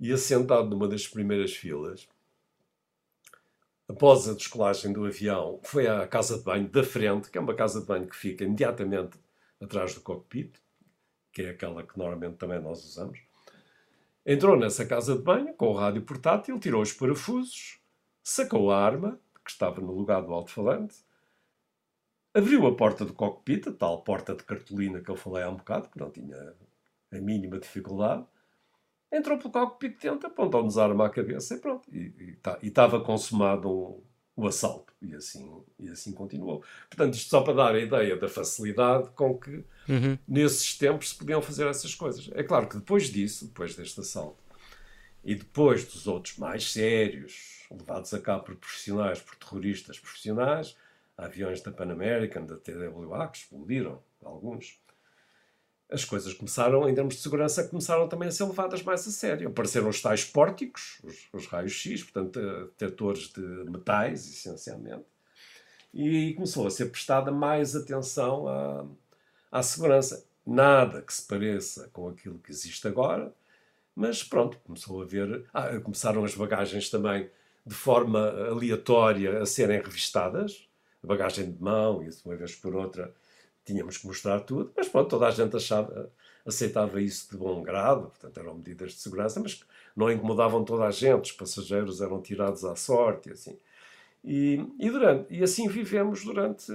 E 0.00 0.12
assentado 0.12 0.68
numa 0.68 0.88
das 0.88 1.06
primeiras 1.06 1.54
filas, 1.54 2.08
após 3.88 4.28
a 4.28 4.34
descolagem 4.34 4.92
do 4.92 5.04
avião, 5.04 5.60
foi 5.62 5.86
à 5.86 6.06
casa 6.06 6.38
de 6.38 6.44
banho 6.44 6.68
da 6.68 6.82
frente, 6.82 7.30
que 7.30 7.38
é 7.38 7.40
uma 7.40 7.54
casa 7.54 7.80
de 7.80 7.86
banho 7.86 8.06
que 8.06 8.16
fica 8.16 8.44
imediatamente 8.44 9.18
atrás 9.60 9.94
do 9.94 10.00
cockpit, 10.00 10.56
que 11.32 11.42
é 11.42 11.50
aquela 11.50 11.82
que 11.82 11.98
normalmente 11.98 12.36
também 12.36 12.60
nós 12.60 12.84
usamos. 12.84 13.20
Entrou 14.24 14.56
nessa 14.56 14.86
casa 14.86 15.16
de 15.16 15.22
banho 15.22 15.52
com 15.54 15.66
o 15.66 15.74
rádio 15.74 16.02
portátil, 16.02 16.58
tirou 16.58 16.80
os 16.80 16.92
parafusos, 16.92 17.78
sacou 18.22 18.70
a 18.70 18.78
arma, 18.82 19.20
que 19.44 19.50
estava 19.50 19.80
no 19.80 19.92
lugar 19.92 20.22
do 20.22 20.32
alto-falante, 20.32 21.03
Abriu 22.34 22.66
a 22.66 22.74
porta 22.74 23.04
do 23.04 23.12
cockpit, 23.12 23.68
a 23.68 23.72
tal 23.72 24.02
porta 24.02 24.34
de 24.34 24.42
cartolina 24.42 25.00
que 25.00 25.08
eu 25.08 25.16
falei 25.16 25.44
há 25.44 25.50
um 25.50 25.56
bocado, 25.56 25.88
que 25.88 25.98
não 25.98 26.10
tinha 26.10 26.54
a 27.12 27.18
mínima 27.18 27.60
dificuldade. 27.60 28.26
Entrou 29.12 29.38
pelo 29.38 29.52
cockpit 29.52 30.02
dentro, 30.02 30.26
apontou-nos 30.26 30.76
a 30.76 30.84
arma 30.84 31.06
à 31.06 31.10
cabeça 31.10 31.54
e 31.54 31.58
pronto. 31.58 31.88
E 31.92 32.36
estava 32.62 33.00
consumado 33.00 33.70
um, 33.70 34.02
o 34.34 34.48
assalto. 34.48 34.92
E 35.00 35.14
assim, 35.14 35.62
e 35.78 35.88
assim 35.88 36.12
continuou. 36.12 36.64
Portanto, 36.90 37.14
isto 37.14 37.30
só 37.30 37.42
para 37.42 37.54
dar 37.54 37.74
a 37.76 37.78
ideia 37.78 38.16
da 38.16 38.28
facilidade 38.28 39.10
com 39.10 39.38
que 39.38 39.64
uhum. 39.88 40.18
nesses 40.26 40.76
tempos 40.76 41.10
se 41.10 41.14
podiam 41.14 41.40
fazer 41.40 41.68
essas 41.68 41.94
coisas. 41.94 42.28
É 42.34 42.42
claro 42.42 42.68
que 42.68 42.76
depois 42.76 43.04
disso, 43.04 43.46
depois 43.46 43.76
deste 43.76 44.00
assalto, 44.00 44.42
e 45.22 45.36
depois 45.36 45.84
dos 45.84 46.08
outros 46.08 46.36
mais 46.36 46.72
sérios, 46.72 47.64
levados 47.70 48.12
a 48.12 48.20
cabo 48.20 48.42
por 48.42 48.56
profissionais, 48.56 49.20
por 49.20 49.36
terroristas 49.36 50.00
profissionais, 50.00 50.76
aviões 51.16 51.60
da 51.60 51.70
Pan 51.70 51.90
American, 51.90 52.44
da 52.44 52.56
TWA, 52.56 53.28
que 53.28 53.38
explodiram, 53.38 54.02
alguns. 54.22 54.80
As 55.90 56.04
coisas 56.04 56.32
começaram, 56.32 56.88
em 56.88 56.94
termos 56.94 57.14
de 57.14 57.20
segurança, 57.20 57.68
começaram 57.68 58.08
também 58.08 58.28
a 58.28 58.32
ser 58.32 58.44
levadas 58.44 58.82
mais 58.82 59.06
a 59.06 59.10
sério. 59.10 59.48
Apareceram 59.48 59.88
os 59.88 60.00
tais 60.00 60.24
pórticos, 60.24 60.98
os, 61.04 61.28
os 61.32 61.46
raios-x, 61.46 62.02
portanto, 62.02 62.40
detectores 62.78 63.28
de 63.28 63.40
metais, 63.70 64.26
essencialmente. 64.26 65.04
E 65.92 66.32
começou 66.34 66.66
a 66.66 66.70
ser 66.70 66.86
prestada 66.86 67.30
mais 67.30 67.76
atenção 67.76 68.48
à, 68.48 68.86
à 69.52 69.62
segurança. 69.62 70.26
Nada 70.44 71.00
que 71.00 71.14
se 71.14 71.22
pareça 71.26 71.88
com 71.92 72.08
aquilo 72.08 72.38
que 72.38 72.50
existe 72.50 72.88
agora, 72.88 73.32
mas 73.94 74.22
pronto, 74.22 74.58
começou 74.64 75.00
a 75.00 75.04
ver. 75.04 75.44
Ah, 75.54 75.78
começaram 75.78 76.24
as 76.24 76.34
bagagens 76.34 76.90
também 76.90 77.30
de 77.64 77.74
forma 77.74 78.28
aleatória 78.50 79.40
a 79.40 79.46
serem 79.46 79.80
revistadas 79.80 80.68
bagagem 81.06 81.52
de 81.52 81.62
mão, 81.62 82.02
e 82.02 82.10
uma 82.24 82.36
vez 82.36 82.54
por 82.54 82.74
outra 82.74 83.14
tínhamos 83.64 83.96
que 83.98 84.06
mostrar 84.06 84.40
tudo, 84.40 84.72
mas 84.76 84.88
pronto, 84.88 85.08
toda 85.08 85.26
a 85.26 85.30
gente 85.30 85.56
achava, 85.56 86.10
aceitava 86.44 87.00
isso 87.00 87.30
de 87.30 87.36
bom 87.36 87.62
grado, 87.62 88.08
portanto 88.08 88.38
eram 88.38 88.54
medidas 88.54 88.92
de 88.92 88.98
segurança, 88.98 89.40
mas 89.40 89.64
não 89.96 90.10
incomodavam 90.10 90.64
toda 90.64 90.84
a 90.84 90.90
gente, 90.90 91.30
os 91.30 91.32
passageiros 91.32 92.00
eram 92.00 92.20
tirados 92.20 92.64
à 92.64 92.76
sorte, 92.76 93.30
assim. 93.30 93.56
E, 94.22 94.60
e, 94.78 94.90
e 95.30 95.42
assim 95.42 95.68
vivemos 95.68 96.24
durante 96.24 96.72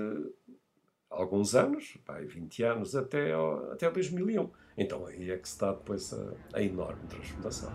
alguns 1.10 1.56
anos, 1.56 1.98
pai, 2.06 2.26
20 2.26 2.64
anos, 2.64 2.96
até, 2.96 3.34
até 3.72 3.90
2001. 3.90 4.50
Então 4.78 5.06
aí 5.06 5.32
é 5.32 5.38
que 5.38 5.50
se 5.50 5.60
dá 5.60 5.74
depois 5.74 6.14
a, 6.14 6.34
a 6.54 6.62
enorme 6.62 7.06
transformação. 7.08 7.72